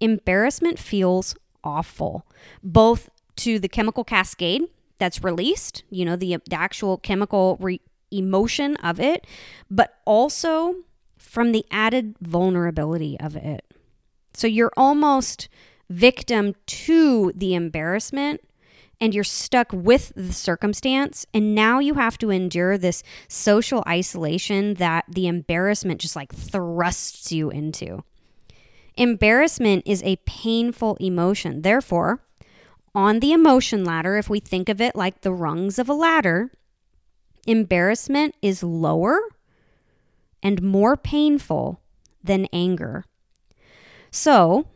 Embarrassment 0.00 0.78
feels 0.78 1.34
awful, 1.64 2.24
both 2.62 3.10
to 3.36 3.58
the 3.58 3.68
chemical 3.68 4.04
cascade 4.04 4.62
that's 4.98 5.24
released, 5.24 5.82
you 5.90 6.04
know, 6.04 6.16
the, 6.16 6.36
the 6.48 6.56
actual 6.56 6.98
chemical 6.98 7.56
re- 7.60 7.80
emotion 8.10 8.76
of 8.76 9.00
it, 9.00 9.26
but 9.70 9.98
also 10.04 10.76
from 11.36 11.52
the 11.52 11.66
added 11.70 12.16
vulnerability 12.22 13.20
of 13.20 13.36
it. 13.36 13.62
So 14.32 14.46
you're 14.46 14.72
almost 14.74 15.50
victim 15.90 16.54
to 16.64 17.30
the 17.36 17.52
embarrassment 17.52 18.40
and 19.02 19.14
you're 19.14 19.22
stuck 19.22 19.70
with 19.70 20.14
the 20.16 20.32
circumstance 20.32 21.26
and 21.34 21.54
now 21.54 21.78
you 21.78 21.92
have 21.92 22.16
to 22.20 22.30
endure 22.30 22.78
this 22.78 23.02
social 23.28 23.84
isolation 23.86 24.72
that 24.76 25.04
the 25.10 25.26
embarrassment 25.26 26.00
just 26.00 26.16
like 26.16 26.34
thrusts 26.34 27.30
you 27.30 27.50
into. 27.50 28.02
Embarrassment 28.96 29.82
is 29.84 30.02
a 30.04 30.16
painful 30.24 30.96
emotion. 31.00 31.60
Therefore, 31.60 32.22
on 32.94 33.20
the 33.20 33.32
emotion 33.34 33.84
ladder, 33.84 34.16
if 34.16 34.30
we 34.30 34.40
think 34.40 34.70
of 34.70 34.80
it 34.80 34.96
like 34.96 35.20
the 35.20 35.34
rungs 35.34 35.78
of 35.78 35.90
a 35.90 35.92
ladder, 35.92 36.50
embarrassment 37.46 38.34
is 38.40 38.62
lower 38.62 39.20
and 40.46 40.62
more 40.62 40.96
painful 40.96 41.80
than 42.22 42.46
anger. 42.52 43.04
So, 44.12 44.68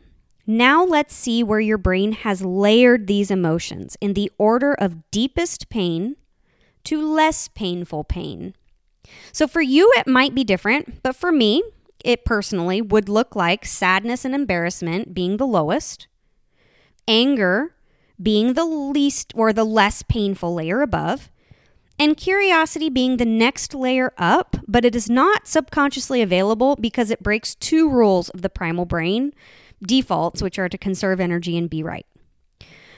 now 0.44 0.84
let's 0.84 1.14
see 1.14 1.44
where 1.44 1.60
your 1.60 1.78
brain 1.78 2.10
has 2.10 2.42
layered 2.42 3.06
these 3.06 3.30
emotions 3.30 3.96
in 4.00 4.14
the 4.14 4.32
order 4.36 4.74
of 4.74 5.08
deepest 5.12 5.68
pain 5.68 6.16
to 6.82 7.00
less 7.00 7.46
painful 7.46 8.02
pain. 8.02 8.56
So 9.30 9.46
for 9.46 9.60
you, 9.60 9.92
it 9.96 10.08
might 10.08 10.34
be 10.34 10.42
different, 10.42 11.04
but 11.04 11.14
for 11.14 11.30
me, 11.30 11.62
it 12.04 12.24
personally 12.24 12.82
would 12.82 13.08
look 13.08 13.36
like 13.36 13.64
sadness 13.64 14.24
and 14.24 14.34
embarrassment 14.34 15.14
being 15.14 15.36
the 15.36 15.46
lowest, 15.46 16.08
anger 17.06 17.76
being 18.20 18.54
the 18.54 18.64
least 18.64 19.32
or 19.36 19.52
the 19.52 19.64
less 19.64 20.02
painful 20.02 20.52
layer 20.52 20.82
above, 20.82 21.30
and 22.00 22.16
curiosity 22.16 22.88
being 22.88 23.18
the 23.18 23.26
next 23.26 23.74
layer 23.74 24.14
up, 24.16 24.56
but 24.66 24.86
it 24.86 24.96
is 24.96 25.10
not 25.10 25.46
subconsciously 25.46 26.22
available 26.22 26.74
because 26.76 27.10
it 27.10 27.22
breaks 27.22 27.54
two 27.54 27.90
rules 27.90 28.30
of 28.30 28.40
the 28.40 28.48
primal 28.48 28.86
brain 28.86 29.34
defaults, 29.82 30.42
which 30.42 30.58
are 30.58 30.68
to 30.70 30.78
conserve 30.78 31.20
energy 31.20 31.58
and 31.58 31.68
be 31.68 31.82
right. 31.82 32.06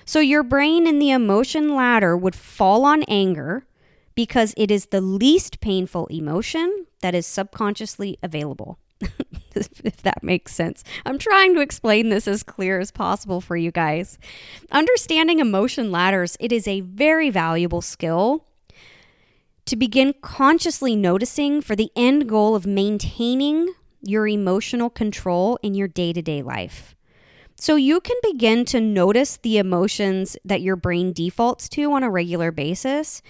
So 0.04 0.20
your 0.20 0.44
brain 0.44 0.86
in 0.86 1.00
the 1.00 1.10
emotion 1.10 1.74
ladder 1.74 2.16
would 2.16 2.36
fall 2.36 2.84
on 2.84 3.02
anger 3.08 3.66
because 4.14 4.54
it 4.56 4.70
is 4.70 4.86
the 4.86 5.00
least 5.00 5.60
painful 5.60 6.06
emotion 6.06 6.86
that 7.00 7.14
is 7.14 7.26
subconsciously 7.26 8.18
available. 8.22 8.78
if 9.54 10.02
that 10.02 10.22
makes 10.22 10.54
sense. 10.54 10.84
I'm 11.04 11.18
trying 11.18 11.56
to 11.56 11.60
explain 11.60 12.08
this 12.08 12.28
as 12.28 12.44
clear 12.44 12.78
as 12.78 12.92
possible 12.92 13.40
for 13.40 13.56
you 13.56 13.72
guys. 13.72 14.16
Understanding 14.70 15.40
emotion 15.40 15.90
ladders, 15.90 16.36
it 16.38 16.52
is 16.52 16.68
a 16.68 16.82
very 16.82 17.30
valuable 17.30 17.80
skill 17.80 18.44
to 19.66 19.76
begin 19.76 20.14
consciously 20.22 20.96
noticing 20.96 21.60
for 21.60 21.76
the 21.76 21.90
end 21.94 22.28
goal 22.28 22.54
of 22.54 22.66
maintaining 22.66 23.72
your 24.02 24.26
emotional 24.26 24.90
control 24.90 25.58
in 25.62 25.74
your 25.74 25.88
day-to-day 25.88 26.42
life. 26.42 26.94
So 27.56 27.76
you 27.76 28.00
can 28.00 28.16
begin 28.22 28.64
to 28.66 28.80
notice 28.80 29.36
the 29.36 29.58
emotions 29.58 30.36
that 30.44 30.62
your 30.62 30.74
brain 30.74 31.12
defaults 31.12 31.68
to 31.70 31.92
on 31.92 32.02
a 32.02 32.10
regular 32.10 32.50
basis. 32.50 33.22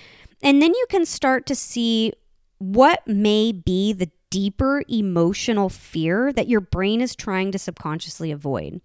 And 0.43 0.63
then 0.63 0.73
you 0.73 0.87
can 0.89 1.05
start 1.05 1.45
to 1.47 1.55
see 1.55 2.13
what 2.59 3.07
may 3.07 3.53
be 3.53 3.93
the 3.93 4.11
deeper 4.31 4.83
emotional 4.89 5.69
fear 5.69 6.33
that 6.33 6.49
your 6.49 6.63
brain 6.63 7.03
is 7.03 7.15
trying 7.15 7.53
to 7.53 7.59
subconsciously 7.59 8.31
avoid. 8.31 8.81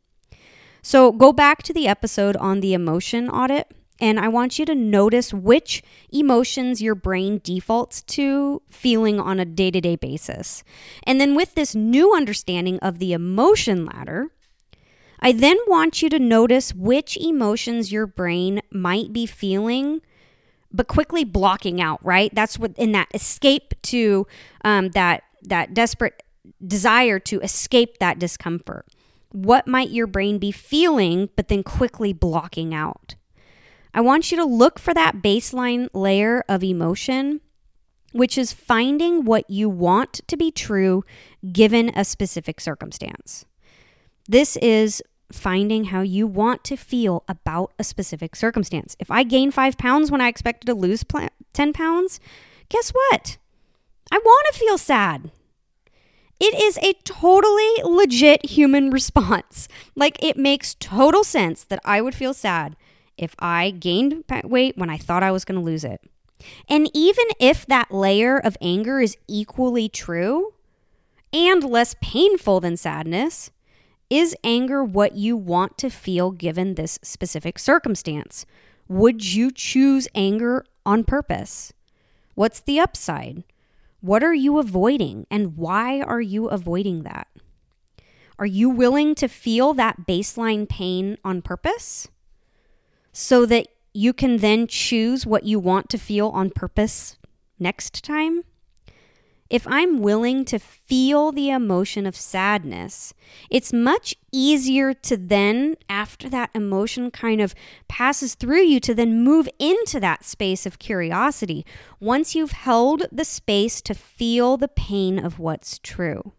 So 0.81 1.13
go 1.13 1.31
back 1.31 1.63
to 1.63 1.73
the 1.73 1.87
episode 1.87 2.35
on 2.35 2.59
the 2.59 2.73
emotion 2.73 3.29
audit. 3.29 3.71
And 3.99 4.19
I 4.19 4.27
want 4.27 4.59
you 4.59 4.65
to 4.65 4.75
notice 4.75 5.33
which 5.33 5.83
emotions 6.11 6.81
your 6.81 6.95
brain 6.95 7.41
defaults 7.43 8.01
to 8.03 8.61
feeling 8.69 9.19
on 9.19 9.39
a 9.39 9.45
day 9.45 9.71
to 9.71 9.81
day 9.81 9.95
basis. 9.95 10.63
And 11.03 11.19
then, 11.19 11.35
with 11.35 11.55
this 11.55 11.73
new 11.73 12.15
understanding 12.15 12.79
of 12.79 12.99
the 12.99 13.13
emotion 13.13 13.85
ladder, 13.85 14.27
I 15.19 15.31
then 15.31 15.57
want 15.67 16.01
you 16.01 16.09
to 16.09 16.19
notice 16.19 16.73
which 16.73 17.17
emotions 17.17 17.91
your 17.91 18.05
brain 18.05 18.61
might 18.71 19.11
be 19.11 19.25
feeling, 19.25 20.01
but 20.71 20.87
quickly 20.87 21.23
blocking 21.23 21.81
out, 21.81 22.03
right? 22.05 22.33
That's 22.33 22.59
what 22.59 22.73
in 22.77 22.91
that 22.91 23.07
escape 23.13 23.73
to 23.83 24.27
um, 24.63 24.89
that 24.89 25.23
that 25.43 25.73
desperate 25.73 26.21
desire 26.65 27.19
to 27.19 27.39
escape 27.41 27.97
that 27.97 28.19
discomfort. 28.19 28.85
What 29.31 29.67
might 29.67 29.89
your 29.89 30.07
brain 30.07 30.37
be 30.37 30.51
feeling, 30.51 31.29
but 31.35 31.47
then 31.47 31.63
quickly 31.63 32.13
blocking 32.13 32.73
out? 32.73 33.15
I 33.97 34.01
want 34.01 34.29
you 34.29 34.37
to 34.37 34.45
look 34.45 34.77
for 34.77 34.93
that 34.93 35.23
baseline 35.23 35.89
layer 35.91 36.43
of 36.47 36.63
emotion, 36.63 37.41
which 38.11 38.37
is 38.37 38.53
finding 38.53 39.25
what 39.25 39.49
you 39.49 39.69
want 39.69 40.21
to 40.27 40.37
be 40.37 40.51
true 40.51 41.03
given 41.51 41.89
a 41.95 42.05
specific 42.05 42.61
circumstance. 42.61 43.45
This 44.29 44.55
is 44.57 45.01
finding 45.31 45.85
how 45.85 46.01
you 46.01 46.27
want 46.27 46.63
to 46.65 46.77
feel 46.77 47.23
about 47.27 47.73
a 47.79 47.83
specific 47.83 48.35
circumstance. 48.35 48.95
If 48.99 49.09
I 49.09 49.23
gain 49.23 49.49
five 49.49 49.79
pounds 49.79 50.11
when 50.11 50.21
I 50.21 50.27
expected 50.27 50.67
to 50.67 50.75
lose 50.75 51.03
10 51.53 51.73
pounds, 51.73 52.19
guess 52.69 52.91
what? 52.91 53.37
I 54.11 54.19
want 54.19 54.47
to 54.53 54.59
feel 54.59 54.77
sad. 54.77 55.31
It 56.39 56.53
is 56.53 56.77
a 56.83 56.93
totally 57.03 57.73
legit 57.83 58.45
human 58.45 58.91
response. 58.91 59.67
Like, 59.95 60.23
it 60.23 60.37
makes 60.37 60.75
total 60.75 61.23
sense 61.23 61.63
that 61.63 61.79
I 61.83 61.99
would 61.99 62.13
feel 62.13 62.35
sad 62.35 62.75
if 63.17 63.35
I 63.39 63.71
gained 63.71 64.23
weight 64.43 64.77
when 64.77 64.89
I 64.89 64.97
thought 64.97 65.23
I 65.23 65.31
was 65.31 65.45
going 65.45 65.59
to 65.59 65.65
lose 65.65 65.83
it. 65.83 66.01
And 66.69 66.89
even 66.93 67.25
if 67.39 67.65
that 67.65 67.91
layer 67.91 68.37
of 68.37 68.57
anger 68.61 68.99
is 68.99 69.17
equally 69.27 69.89
true 69.89 70.53
and 71.33 71.63
less 71.63 71.95
painful 72.01 72.59
than 72.59 72.77
sadness, 72.77 73.51
is 74.09 74.35
anger 74.43 74.83
what 74.83 75.15
you 75.15 75.35
want 75.35 75.77
to 75.79 75.89
feel 75.89 76.31
given 76.31 76.75
this 76.75 76.99
specific 77.01 77.59
circumstance? 77.59 78.45
Would 78.87 79.33
you 79.33 79.51
choose 79.51 80.07
anger 80.15 80.63
on 80.85 81.03
purpose? 81.03 81.73
What's 82.35 82.61
the 82.61 82.79
upside? 82.79 83.43
What 83.99 84.23
are 84.23 84.33
you 84.33 84.59
avoiding 84.59 85.25
and 85.29 85.57
why 85.57 86.01
are 86.01 86.21
you 86.21 86.47
avoiding 86.47 87.03
that? 87.03 87.27
Are 88.39 88.45
you 88.45 88.69
willing 88.69 89.15
to 89.15 89.27
feel 89.27 89.73
that 89.73 90.05
baseline 90.07 90.69
pain 90.69 91.17
on 91.25 91.41
purpose 91.41 92.07
so 93.19 93.47
that 93.47 93.67
you 93.93 94.13
can 94.13 94.37
then 94.37 94.67
choose 94.67 95.25
what 95.25 95.43
you 95.43 95.57
want 95.57 95.89
to 95.89 95.97
feel 95.97 96.27
on 96.29 96.51
purpose 96.51 97.17
next 97.57 98.03
time? 98.03 98.43
If 99.49 99.65
I'm 99.65 100.03
willing 100.03 100.45
to 100.45 100.59
feel 100.59 101.31
the 101.31 101.49
emotion 101.49 102.05
of 102.05 102.15
sadness, 102.15 103.15
it's 103.49 103.73
much 103.73 104.13
easier 104.31 104.93
to 104.93 105.17
then, 105.17 105.77
after 105.89 106.29
that 106.29 106.51
emotion 106.53 107.09
kind 107.09 107.41
of 107.41 107.55
passes 107.87 108.35
through 108.35 108.65
you, 108.65 108.79
to 108.81 108.93
then 108.93 109.23
move 109.23 109.49
into 109.57 109.99
that 109.99 110.23
space 110.23 110.67
of 110.67 110.77
curiosity 110.77 111.65
once 111.99 112.35
you've 112.35 112.51
held 112.51 113.07
the 113.11 113.25
space 113.25 113.81
to 113.81 113.95
feel 113.95 114.57
the 114.57 114.67
pain 114.67 115.17
of 115.17 115.39
what's 115.39 115.79
true. 115.79 116.33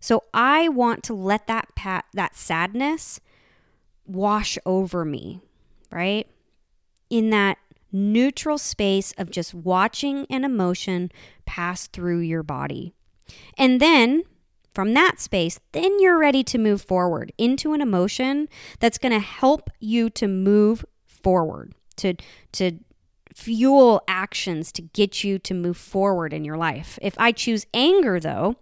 So 0.00 0.24
I 0.34 0.68
want 0.70 1.04
to 1.04 1.14
let 1.14 1.46
that 1.46 1.68
pat, 1.76 2.06
that 2.14 2.36
sadness 2.36 3.20
wash 4.06 4.58
over 4.66 5.04
me, 5.04 5.42
right? 5.90 6.26
In 7.10 7.30
that 7.30 7.58
neutral 7.90 8.58
space 8.58 9.12
of 9.16 9.30
just 9.30 9.54
watching 9.54 10.26
an 10.28 10.44
emotion 10.44 11.10
pass 11.46 11.86
through 11.86 12.20
your 12.20 12.42
body. 12.42 12.92
And 13.56 13.80
then 13.80 14.24
from 14.74 14.94
that 14.94 15.20
space, 15.20 15.58
then 15.72 15.98
you're 16.00 16.18
ready 16.18 16.44
to 16.44 16.58
move 16.58 16.82
forward 16.82 17.32
into 17.38 17.72
an 17.72 17.80
emotion 17.80 18.48
that's 18.78 18.98
going 18.98 19.12
to 19.12 19.18
help 19.18 19.70
you 19.80 20.10
to 20.10 20.28
move 20.28 20.84
forward, 21.06 21.74
to 21.96 22.14
to 22.52 22.78
fuel 23.34 24.02
actions 24.08 24.72
to 24.72 24.82
get 24.82 25.22
you 25.22 25.38
to 25.38 25.54
move 25.54 25.76
forward 25.76 26.32
in 26.32 26.44
your 26.44 26.56
life. 26.56 26.98
If 27.00 27.14
I 27.18 27.32
choose 27.32 27.66
anger 27.72 28.18
though, 28.18 28.56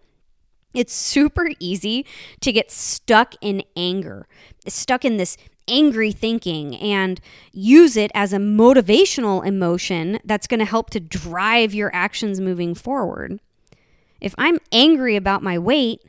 it's 0.74 0.92
super 0.92 1.48
easy 1.58 2.04
to 2.40 2.52
get 2.52 2.70
stuck 2.70 3.34
in 3.40 3.62
anger, 3.74 4.26
stuck 4.68 5.04
in 5.04 5.16
this 5.16 5.38
angry 5.68 6.12
thinking 6.12 6.76
and 6.76 7.20
use 7.52 7.96
it 7.96 8.10
as 8.14 8.32
a 8.32 8.38
motivational 8.38 9.44
emotion 9.46 10.18
that's 10.24 10.46
going 10.46 10.60
to 10.60 10.66
help 10.66 10.90
to 10.90 11.00
drive 11.00 11.74
your 11.74 11.90
actions 11.94 12.40
moving 12.40 12.74
forward. 12.74 13.40
If 14.20 14.34
I'm 14.38 14.58
angry 14.72 15.16
about 15.16 15.42
my 15.42 15.58
weight, 15.58 16.02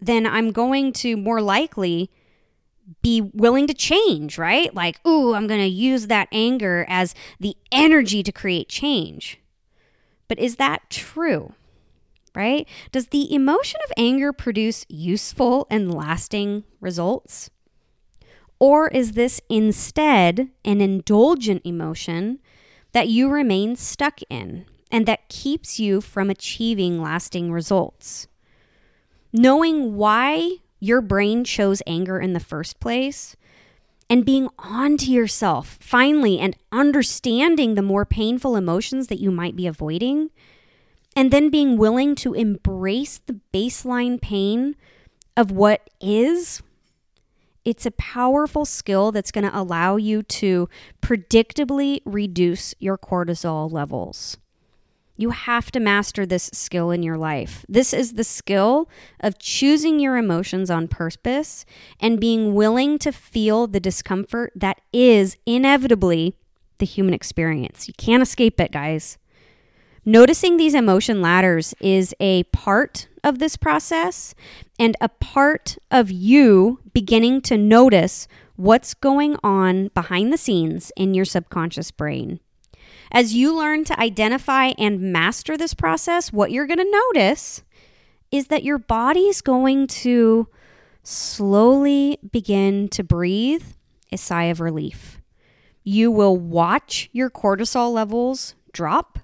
then 0.00 0.26
I'm 0.26 0.50
going 0.52 0.92
to 0.94 1.16
more 1.16 1.40
likely 1.40 2.10
be 3.02 3.20
willing 3.20 3.66
to 3.66 3.74
change, 3.74 4.38
right? 4.38 4.74
Like, 4.74 5.04
ooh, 5.06 5.34
I'm 5.34 5.46
going 5.46 5.60
to 5.60 5.66
use 5.66 6.06
that 6.08 6.28
anger 6.32 6.84
as 6.88 7.14
the 7.38 7.56
energy 7.70 8.22
to 8.22 8.32
create 8.32 8.68
change. 8.68 9.38
But 10.28 10.38
is 10.38 10.56
that 10.56 10.90
true? 10.90 11.54
Right? 12.34 12.68
Does 12.92 13.08
the 13.08 13.32
emotion 13.34 13.80
of 13.84 13.92
anger 13.96 14.32
produce 14.32 14.86
useful 14.88 15.66
and 15.68 15.92
lasting 15.92 16.64
results? 16.80 17.50
Or 18.60 18.88
is 18.88 19.12
this 19.12 19.40
instead 19.48 20.50
an 20.64 20.80
indulgent 20.82 21.62
emotion 21.64 22.38
that 22.92 23.08
you 23.08 23.28
remain 23.30 23.74
stuck 23.74 24.20
in 24.28 24.66
and 24.92 25.06
that 25.06 25.28
keeps 25.28 25.80
you 25.80 26.02
from 26.02 26.28
achieving 26.28 27.00
lasting 27.00 27.50
results? 27.50 28.28
Knowing 29.32 29.96
why 29.96 30.56
your 30.78 31.00
brain 31.00 31.42
chose 31.42 31.82
anger 31.86 32.20
in 32.20 32.34
the 32.34 32.40
first 32.40 32.78
place 32.80 33.34
and 34.10 34.26
being 34.26 34.48
on 34.58 34.96
to 34.98 35.10
yourself 35.10 35.78
finally 35.80 36.38
and 36.38 36.56
understanding 36.70 37.76
the 37.76 37.82
more 37.82 38.04
painful 38.04 38.56
emotions 38.56 39.06
that 39.06 39.20
you 39.20 39.30
might 39.30 39.56
be 39.56 39.66
avoiding, 39.66 40.30
and 41.16 41.30
then 41.30 41.48
being 41.48 41.78
willing 41.78 42.14
to 42.16 42.34
embrace 42.34 43.20
the 43.26 43.40
baseline 43.54 44.20
pain 44.20 44.74
of 45.36 45.50
what 45.50 45.88
is 46.00 46.60
it's 47.70 47.86
a 47.86 47.92
powerful 47.92 48.64
skill 48.64 49.12
that's 49.12 49.30
going 49.30 49.48
to 49.48 49.56
allow 49.56 49.94
you 49.94 50.24
to 50.24 50.68
predictably 51.00 52.00
reduce 52.04 52.74
your 52.80 52.98
cortisol 52.98 53.70
levels. 53.70 54.36
You 55.16 55.30
have 55.30 55.70
to 55.70 55.78
master 55.78 56.26
this 56.26 56.50
skill 56.52 56.90
in 56.90 57.04
your 57.04 57.16
life. 57.16 57.64
This 57.68 57.92
is 57.94 58.14
the 58.14 58.24
skill 58.24 58.88
of 59.20 59.38
choosing 59.38 60.00
your 60.00 60.16
emotions 60.16 60.68
on 60.68 60.88
purpose 60.88 61.64
and 62.00 62.18
being 62.18 62.54
willing 62.54 62.98
to 62.98 63.12
feel 63.12 63.68
the 63.68 63.78
discomfort 63.78 64.52
that 64.56 64.80
is 64.92 65.36
inevitably 65.46 66.34
the 66.78 66.86
human 66.86 67.14
experience. 67.14 67.86
You 67.86 67.94
can't 67.96 68.22
escape 68.22 68.60
it, 68.60 68.72
guys. 68.72 69.16
Noticing 70.10 70.56
these 70.56 70.74
emotion 70.74 71.22
ladders 71.22 71.72
is 71.78 72.16
a 72.18 72.42
part 72.42 73.06
of 73.22 73.38
this 73.38 73.56
process 73.56 74.34
and 74.76 74.96
a 75.00 75.08
part 75.08 75.78
of 75.88 76.10
you 76.10 76.80
beginning 76.92 77.42
to 77.42 77.56
notice 77.56 78.26
what's 78.56 78.92
going 78.92 79.36
on 79.44 79.86
behind 79.94 80.32
the 80.32 80.36
scenes 80.36 80.90
in 80.96 81.14
your 81.14 81.24
subconscious 81.24 81.92
brain. 81.92 82.40
As 83.12 83.34
you 83.34 83.56
learn 83.56 83.84
to 83.84 84.00
identify 84.00 84.72
and 84.76 85.12
master 85.12 85.56
this 85.56 85.74
process, 85.74 86.32
what 86.32 86.50
you're 86.50 86.66
going 86.66 86.78
to 86.78 87.02
notice 87.14 87.62
is 88.32 88.48
that 88.48 88.64
your 88.64 88.78
body's 88.78 89.40
going 89.40 89.86
to 89.86 90.48
slowly 91.04 92.18
begin 92.32 92.88
to 92.88 93.04
breathe 93.04 93.62
a 94.10 94.16
sigh 94.16 94.46
of 94.46 94.58
relief. 94.58 95.20
You 95.84 96.10
will 96.10 96.36
watch 96.36 97.08
your 97.12 97.30
cortisol 97.30 97.92
levels 97.92 98.56
drop. 98.72 99.20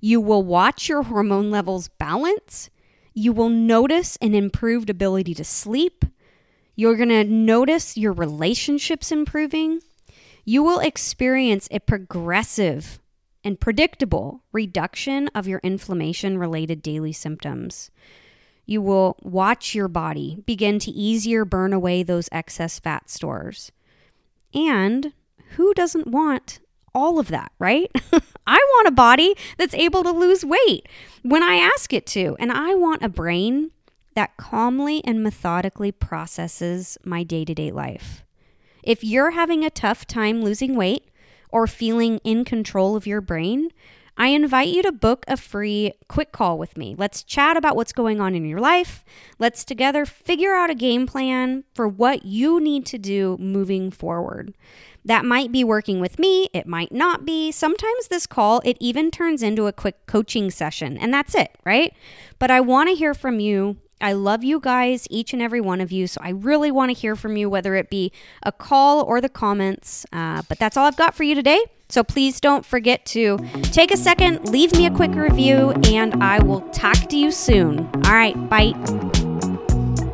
You 0.00 0.20
will 0.20 0.42
watch 0.42 0.88
your 0.88 1.04
hormone 1.04 1.50
levels 1.50 1.88
balance. 1.88 2.70
You 3.14 3.32
will 3.32 3.48
notice 3.48 4.16
an 4.20 4.34
improved 4.34 4.90
ability 4.90 5.34
to 5.34 5.44
sleep. 5.44 6.04
You're 6.74 6.96
going 6.96 7.10
to 7.10 7.24
notice 7.24 7.96
your 7.96 8.12
relationships 8.12 9.12
improving. 9.12 9.80
You 10.44 10.62
will 10.62 10.80
experience 10.80 11.68
a 11.70 11.80
progressive 11.80 12.98
and 13.44 13.60
predictable 13.60 14.42
reduction 14.52 15.28
of 15.34 15.46
your 15.46 15.60
inflammation 15.62 16.38
related 16.38 16.82
daily 16.82 17.12
symptoms. 17.12 17.90
You 18.64 18.80
will 18.80 19.16
watch 19.22 19.74
your 19.74 19.88
body 19.88 20.42
begin 20.46 20.78
to 20.80 20.90
easier 20.90 21.44
burn 21.44 21.72
away 21.72 22.02
those 22.02 22.28
excess 22.32 22.78
fat 22.78 23.10
stores. 23.10 23.72
And 24.54 25.12
who 25.56 25.74
doesn't 25.74 26.06
want 26.06 26.60
all 26.94 27.18
of 27.18 27.28
that, 27.28 27.52
right? 27.58 27.90
I 28.46 28.56
want 28.56 28.88
a 28.88 28.92
body 28.92 29.34
that's 29.58 29.74
able 29.74 30.02
to 30.02 30.10
lose 30.10 30.44
weight 30.44 30.88
when 31.22 31.42
I 31.42 31.56
ask 31.56 31.92
it 31.92 32.06
to. 32.06 32.36
And 32.38 32.52
I 32.52 32.74
want 32.74 33.02
a 33.02 33.08
brain 33.08 33.70
that 34.14 34.36
calmly 34.36 35.02
and 35.04 35.22
methodically 35.22 35.92
processes 35.92 36.98
my 37.04 37.22
day 37.22 37.44
to 37.44 37.54
day 37.54 37.70
life. 37.70 38.24
If 38.82 39.04
you're 39.04 39.30
having 39.30 39.64
a 39.64 39.70
tough 39.70 40.06
time 40.06 40.42
losing 40.42 40.74
weight 40.74 41.08
or 41.50 41.66
feeling 41.66 42.18
in 42.24 42.44
control 42.44 42.96
of 42.96 43.06
your 43.06 43.20
brain, 43.20 43.70
I 44.16 44.28
invite 44.28 44.68
you 44.68 44.82
to 44.82 44.92
book 44.92 45.24
a 45.26 45.36
free 45.38 45.92
quick 46.08 46.32
call 46.32 46.58
with 46.58 46.76
me. 46.76 46.94
Let's 46.98 47.22
chat 47.22 47.56
about 47.56 47.76
what's 47.76 47.92
going 47.92 48.20
on 48.20 48.34
in 48.34 48.44
your 48.44 48.60
life. 48.60 49.04
Let's 49.38 49.64
together 49.64 50.04
figure 50.04 50.54
out 50.54 50.68
a 50.68 50.74
game 50.74 51.06
plan 51.06 51.64
for 51.74 51.88
what 51.88 52.26
you 52.26 52.60
need 52.60 52.84
to 52.86 52.98
do 52.98 53.38
moving 53.40 53.90
forward. 53.90 54.54
That 55.04 55.24
might 55.24 55.50
be 55.50 55.64
working 55.64 56.00
with 56.00 56.18
me, 56.18 56.48
it 56.52 56.66
might 56.66 56.92
not 56.92 57.24
be. 57.24 57.50
Sometimes 57.50 58.08
this 58.08 58.26
call 58.26 58.60
it 58.64 58.76
even 58.80 59.10
turns 59.10 59.42
into 59.42 59.66
a 59.66 59.72
quick 59.72 60.06
coaching 60.06 60.50
session 60.50 60.96
and 60.96 61.12
that's 61.12 61.34
it, 61.34 61.56
right? 61.64 61.92
But 62.38 62.50
I 62.50 62.60
want 62.60 62.88
to 62.88 62.94
hear 62.94 63.14
from 63.14 63.40
you 63.40 63.78
I 64.02 64.14
love 64.14 64.42
you 64.42 64.58
guys, 64.58 65.06
each 65.10 65.32
and 65.32 65.40
every 65.40 65.60
one 65.60 65.80
of 65.80 65.92
you. 65.92 66.08
So 66.08 66.20
I 66.22 66.30
really 66.30 66.72
want 66.72 66.90
to 66.90 66.92
hear 66.92 67.14
from 67.14 67.36
you, 67.36 67.48
whether 67.48 67.76
it 67.76 67.88
be 67.88 68.12
a 68.42 68.50
call 68.50 69.02
or 69.02 69.20
the 69.20 69.28
comments. 69.28 70.04
Uh, 70.12 70.42
but 70.48 70.58
that's 70.58 70.76
all 70.76 70.86
I've 70.86 70.96
got 70.96 71.14
for 71.14 71.22
you 71.22 71.36
today. 71.36 71.64
So 71.88 72.02
please 72.02 72.40
don't 72.40 72.66
forget 72.66 73.06
to 73.06 73.38
take 73.64 73.92
a 73.92 73.96
second, 73.96 74.48
leave 74.48 74.72
me 74.72 74.86
a 74.86 74.90
quick 74.90 75.14
review, 75.14 75.72
and 75.84 76.22
I 76.22 76.42
will 76.42 76.62
talk 76.70 77.08
to 77.10 77.16
you 77.16 77.30
soon. 77.30 77.88
All 78.06 78.12
right, 78.12 78.34
bye. 78.48 79.21